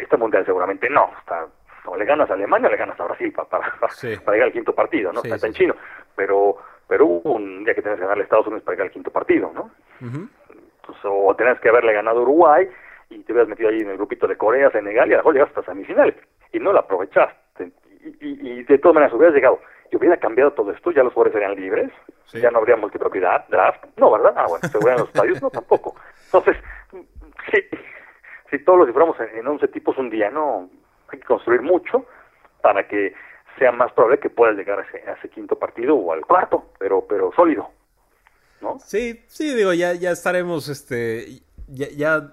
[0.00, 1.46] Este mundial seguramente no, está,
[1.84, 3.48] o le ganas a Alemania o le ganas a Brasil para,
[3.80, 4.16] para, sí.
[4.24, 5.20] para llegar al quinto partido, ¿no?
[5.20, 5.76] Sí, está en chino,
[6.16, 6.56] pero,
[6.88, 9.52] pero un día que tenías que ganarle a Estados Unidos para llegar al quinto partido,
[9.54, 9.70] ¿no?
[10.00, 10.28] Uh -huh.
[10.80, 12.68] Entonces, o tenías que haberle ganado a Uruguay
[13.10, 15.34] y te hubieras metido ahí en el grupito de Corea, Senegal y a lo mejor
[15.34, 16.16] llegaste hasta semifinales
[16.52, 17.72] y no la aprovechaste.
[18.04, 21.12] Y, y, y, de todas maneras hubieras llegado y hubiera cambiado todo esto, ya los
[21.12, 21.90] jugadores serían libres,
[22.26, 22.40] sí.
[22.40, 24.32] ya no habría multipropiedad, draft, no, ¿verdad?
[24.36, 25.94] Ah, bueno, seguridad en los estadios, no, tampoco.
[26.26, 26.56] Entonces,
[27.50, 27.62] si,
[28.50, 30.68] si todos lo ciframos en, en 11 tipos un día, no,
[31.08, 32.06] hay que construir mucho
[32.62, 33.14] para que
[33.58, 36.72] sea más probable que puedas llegar a ese, a ese quinto partido o al cuarto,
[36.78, 37.70] pero pero sólido,
[38.60, 38.78] ¿no?
[38.80, 42.32] Sí, sí, digo, ya, ya estaremos, este, ya, ya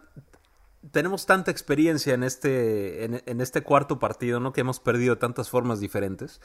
[0.92, 4.54] tenemos tanta experiencia en este, en, en, este cuarto partido, ¿no?
[4.54, 6.42] Que hemos perdido tantas formas diferentes.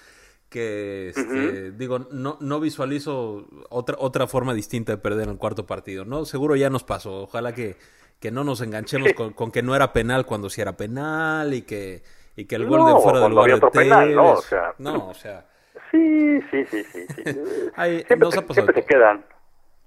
[0.49, 1.77] Que este, uh -huh.
[1.77, 6.25] digo, no, no visualizo otra, otra forma distinta de perder en el cuarto partido, ¿no?
[6.25, 7.23] Seguro ya nos pasó.
[7.23, 7.77] Ojalá que,
[8.21, 11.63] que no nos enganchemos con, con, que no era penal cuando sí era penal y
[11.63, 12.03] que,
[12.37, 14.33] y que el gol no, de fuera del lugar de penal, ¿no?
[14.33, 15.47] O sea, no, o sea.
[15.91, 17.07] Sí, sí, sí, sí.
[17.15, 17.41] sí.
[17.77, 19.25] Hay, siempre, nos te, ha pasado siempre te quedan.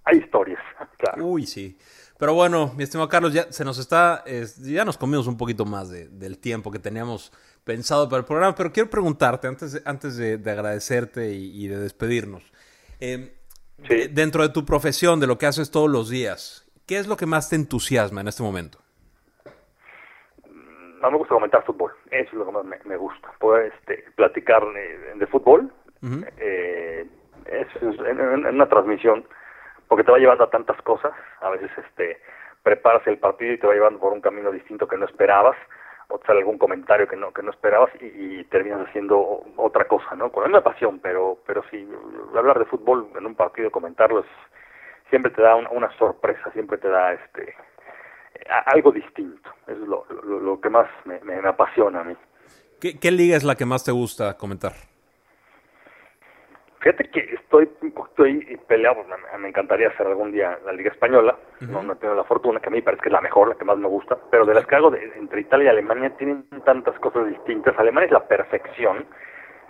[0.05, 0.61] Hay historias,
[0.97, 1.25] claro.
[1.25, 1.77] Uy, sí.
[2.17, 5.65] Pero bueno, mi estimado Carlos, ya se nos está, eh, ya nos comimos un poquito
[5.65, 7.31] más de, del tiempo que teníamos
[7.63, 11.67] pensado para el programa, pero quiero preguntarte, antes de, antes de, de agradecerte y, y,
[11.67, 12.43] de despedirnos,
[12.99, 13.35] eh,
[13.87, 14.07] sí.
[14.07, 17.27] dentro de tu profesión, de lo que haces todos los días, ¿qué es lo que
[17.27, 18.79] más te entusiasma en este momento?
[21.01, 24.05] No me gusta comentar fútbol, eso es lo que más me, me gusta, poder este,
[24.15, 26.33] platicar de, de fútbol, uh -huh.
[26.37, 27.05] eh,
[27.45, 29.23] es, en, en una transmisión
[29.87, 31.11] porque te va llevando a tantas cosas,
[31.41, 32.19] a veces este
[32.63, 35.55] preparas el partido y te va llevando por un camino distinto que no esperabas,
[36.09, 40.15] o te sale algún comentario que no que no esperabas y, terminas haciendo otra cosa,
[40.15, 40.31] ¿no?
[40.31, 41.87] Con misma pasión, pero pero sí,
[42.35, 44.23] hablar de fútbol en un partido, comentarlo,
[45.09, 47.55] siempre te da una, sorpresa, siempre te da este
[48.65, 49.49] algo distinto.
[49.67, 52.15] Es lo, lo, que más me, apasiona a mí.
[52.79, 54.73] ¿Qué, ¿Qué liga es la que más te gusta comentar?
[56.79, 59.03] Fíjate que estoy estoy peleado,
[59.39, 62.71] me, encantaría hacer algún día la Liga Española, no, no tengo la fortuna, que a
[62.71, 64.75] mí parece que es la mejor, la que más me gusta, pero de las que
[64.75, 67.77] hago entre Italia y Alemania tienen tantas cosas distintas.
[67.79, 69.05] Alemania es la perfección,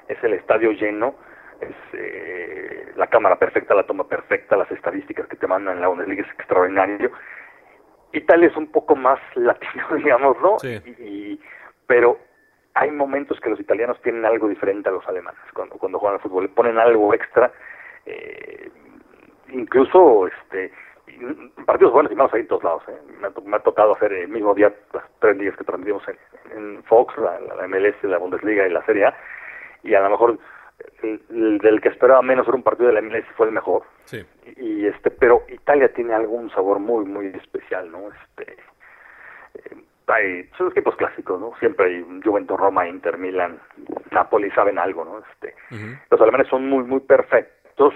[0.08, 1.16] es el estadio lleno,
[1.62, 5.88] es eh, la cámara perfecta, la toma perfecta, las estadísticas que te mandan en la
[5.88, 7.12] Bundesliga es extraordinario.
[8.12, 10.58] Italia es un poco más latino, digamos, ¿no?
[11.00, 11.40] y,
[11.86, 12.20] pero
[12.78, 16.22] hay momentos que los italianos tienen algo diferente a los alemanes cuando, cuando juegan al
[16.22, 17.52] fútbol, le ponen algo extra,
[18.06, 18.70] eh,
[19.50, 20.72] incluso este
[21.66, 22.84] partidos buenos y malos ahí en todos lados.
[22.90, 22.98] ¿eh?
[23.46, 26.04] Me, ha, tocado hacer el mismo día las tres ligas que transmitimos
[26.56, 29.18] en, Fox, la, la, MLS, la Bundesliga y la Serie A,
[29.84, 30.38] y a lo mejor
[31.02, 33.84] el, del que esperaba menos era un partido de la MLS fue el mejor.
[34.06, 34.24] Sí.
[34.58, 38.10] Y, este, pero Italia tiene algún sabor muy muy especial, ¿no?
[38.10, 38.56] Este
[40.08, 41.54] hay, son los equipos clásicos, ¿no?
[41.60, 43.60] Siempre hay Juventus, Roma, Inter, Milan,
[44.12, 45.20] Napoli, saben algo, ¿no?
[45.20, 45.54] Este,
[46.10, 47.94] Los alemanes son muy, muy perfectos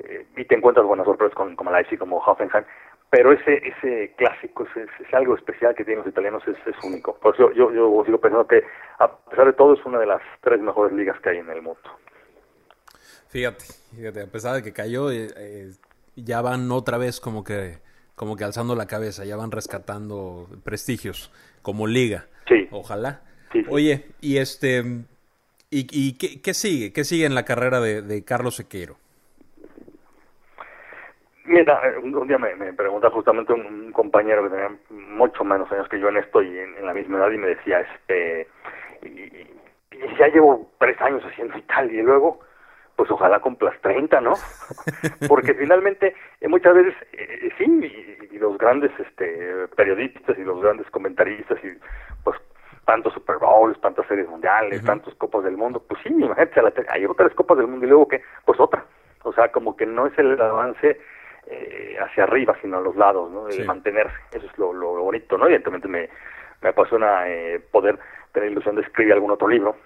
[0.00, 2.64] eh, y te encuentras buenas sorpresas con, como Leipzig, como Hoffenheim,
[3.10, 7.14] pero ese ese clásico, ese, algo especial que tienen los italianos, es, es único.
[7.14, 8.62] Por eso yo, yo sigo pensando que,
[8.98, 11.62] a pesar de todo, es una de las tres mejores ligas que hay en el
[11.62, 11.80] mundo.
[13.28, 15.70] Fíjate, fíjate, a pesar de que cayó, eh, eh,
[16.16, 17.78] ya van otra vez como que
[18.16, 22.26] como que alzando la cabeza, ya van rescatando prestigios como liga.
[22.48, 22.66] Sí.
[22.72, 23.20] Ojalá.
[23.68, 24.82] Oye, y este,
[25.70, 26.92] y, y qué, qué, sigue?
[26.92, 28.96] ¿Qué sigue en la carrera de, de Carlos Sequeiro?
[31.46, 36.00] Mira, un, día me, me pregunta justamente un, compañero que tenía mucho menos años que
[36.00, 38.48] yo en esto y en, la misma edad y me decía, este,
[39.02, 39.46] y,
[40.18, 42.40] ya llevo tres años haciendo y tal, y luego,
[42.96, 44.34] pues ojalá cumplas 30, ¿no?
[45.28, 50.88] Porque finalmente eh, muchas veces eh, sí, y, los grandes este, periodistas y los grandes
[50.90, 51.68] comentaristas y
[52.22, 52.38] pues
[52.84, 57.32] tantos Super Bowls, tantas series mundiales, tantos Copas del Mundo, pues sí, imagínate, hay otras
[57.34, 58.84] Copas del Mundo y luego que, pues otra.
[59.24, 61.00] O sea, como que no es el avance
[61.46, 63.48] eh, hacia arriba, sino a los lados, ¿no?
[63.48, 65.46] El mantenerse, eso es lo, lo, bonito, ¿no?
[65.46, 66.08] Evidentemente me,
[66.62, 67.98] me apasiona eh, poder
[68.32, 69.76] tener ilusión de escribir algún otro libro,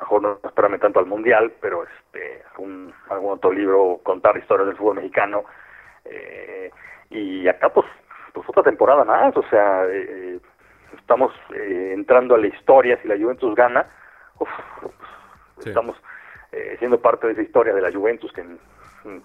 [0.00, 4.76] mejor no esperarme tanto al mundial, pero este algún, algún otro libro, contar historias del
[4.76, 5.44] fútbol mexicano.
[6.04, 6.70] Eh,
[7.10, 7.86] y acá, pues,
[8.32, 10.38] pues otra temporada más, o sea, eh,
[10.98, 12.98] estamos eh, entrando a la historia.
[13.02, 13.86] Si la Juventus gana,
[15.64, 15.96] estamos
[16.52, 18.58] eh, siendo parte de esa historia de la Juventus que en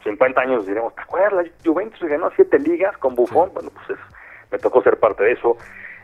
[0.04, 1.34] 50 años diremos, ¿te acuerdas?
[1.34, 3.52] La Juventus ganó siete ligas con Buffon.
[3.54, 4.00] Bueno, pues
[4.52, 5.58] me tocó ser parte de eso.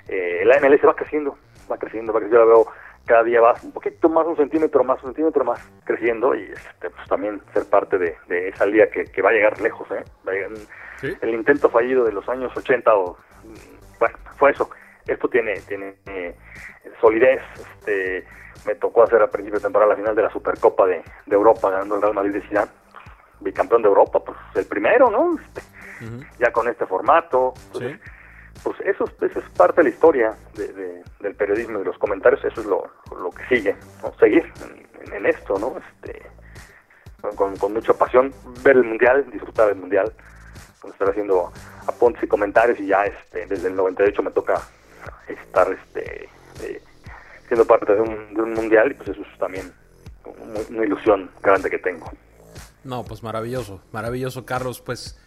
[0.08, 1.38] Eh, la MLS va creciendo,
[1.72, 2.46] va creciendo, va creciendo.
[2.46, 2.68] Yo la veo
[3.10, 6.91] cada día va un poquito más, un centímetro más, un centímetro más creciendo y este,
[6.91, 9.88] pues también ser parte de, de esa liga que, que, va a llegar lejos.
[9.89, 10.47] ¿eh?
[11.20, 13.18] El intento fallido de los años 80, o,
[13.99, 14.70] bueno, fue eso.
[15.07, 16.36] Esto tiene, tiene eh,
[17.01, 17.41] solidez.
[17.55, 18.28] Este,
[18.68, 21.72] me tocó hacer a principio de temporada la final de la Supercopa de, de Europa,
[21.72, 22.70] ganando el Real Madrid de Zidane,
[23.39, 25.36] bicampeón de Europa, pues el primero, ¿no?
[25.39, 25.62] Este,
[26.38, 27.55] ya con este formato.
[27.74, 27.99] Entonces,
[28.64, 32.43] pues eso, eso, es parte de la historia de, del periodismo y de los comentarios,
[32.43, 33.76] eso es lo, lo que sigue,
[34.20, 34.51] seguir
[35.14, 35.76] en, esto, ¿no?
[35.78, 36.22] Este,
[37.36, 38.34] con, mucha pasión,
[38.64, 40.14] ver el mundial, disfrutar del mundial,
[40.88, 41.51] estar haciendo
[41.88, 44.62] apuntes y comentarios y ya este, desde el 98 me toca
[45.28, 46.30] estar este,
[46.64, 46.82] eh,
[47.47, 49.72] siendo parte de un, de un mundial y pues eso es también
[50.70, 52.12] una ilusión grande que tengo.
[52.84, 55.20] No, pues maravilloso, maravilloso Carlos, pues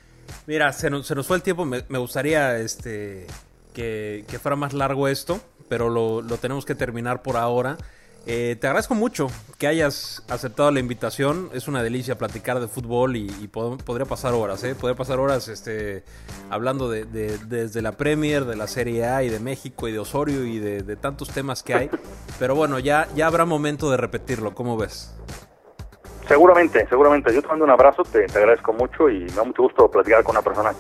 [0.47, 1.65] Mira, se nos, se nos fue el tiempo.
[1.65, 3.27] Me, gustaría este,
[3.75, 7.79] que, fuera más largo esto, pero lo, tenemos que terminar por ahora.
[8.25, 11.49] Eh, te agradezco mucho que hayas aceptado la invitación.
[11.53, 14.75] Es una delicia platicar de fútbol y, podría pasar horas, ¿eh?
[14.75, 16.05] Podría pasar horas este,
[16.51, 20.45] hablando de, desde la Premier, de la Serie A y de México y de Osorio
[20.45, 21.91] y de, tantos temas que hay.
[22.39, 24.55] Pero bueno, ya, ya habrá momento de repetirlo.
[24.55, 25.13] ¿Cómo ves?
[26.33, 27.35] Seguramente, seguramente.
[27.35, 30.35] Yo te mando un abrazo, te, agradezco mucho y me da mucho gusto platicar con
[30.35, 30.73] una persona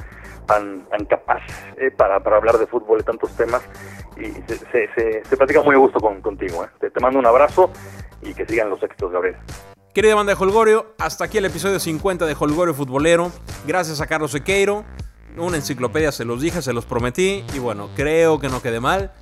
[0.46, 1.42] tan, tan capaz
[1.76, 3.60] eh, para, para hablar de fútbol y tantos temas.
[4.16, 6.64] Y se, se, se, platica muy a gusto con, contigo.
[6.64, 6.88] Eh.
[6.90, 7.70] Te, mando un abrazo
[8.22, 9.36] y que sigan los éxitos, Gabriel.
[9.92, 13.30] Querida banda de Holgorio, hasta aquí el episodio 50 de Holgorio Futbolero.
[13.66, 14.86] Gracias a Carlos Sequeiro.
[15.36, 17.44] Una enciclopedia, se los dije, se los prometí.
[17.52, 19.12] Y bueno, creo que no quede mal.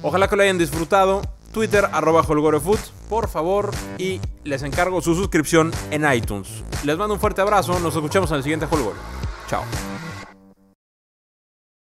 [0.00, 1.20] Ojalá que lo hayan disfrutado.
[1.56, 2.78] Twitter, arroba holgorefoot,
[3.08, 6.62] por favor, y les encargo su suscripción en iTunes.
[6.84, 9.00] Les mando un fuerte abrazo, nos escuchamos en el siguiente Holgorio.
[9.48, 9.62] Chao.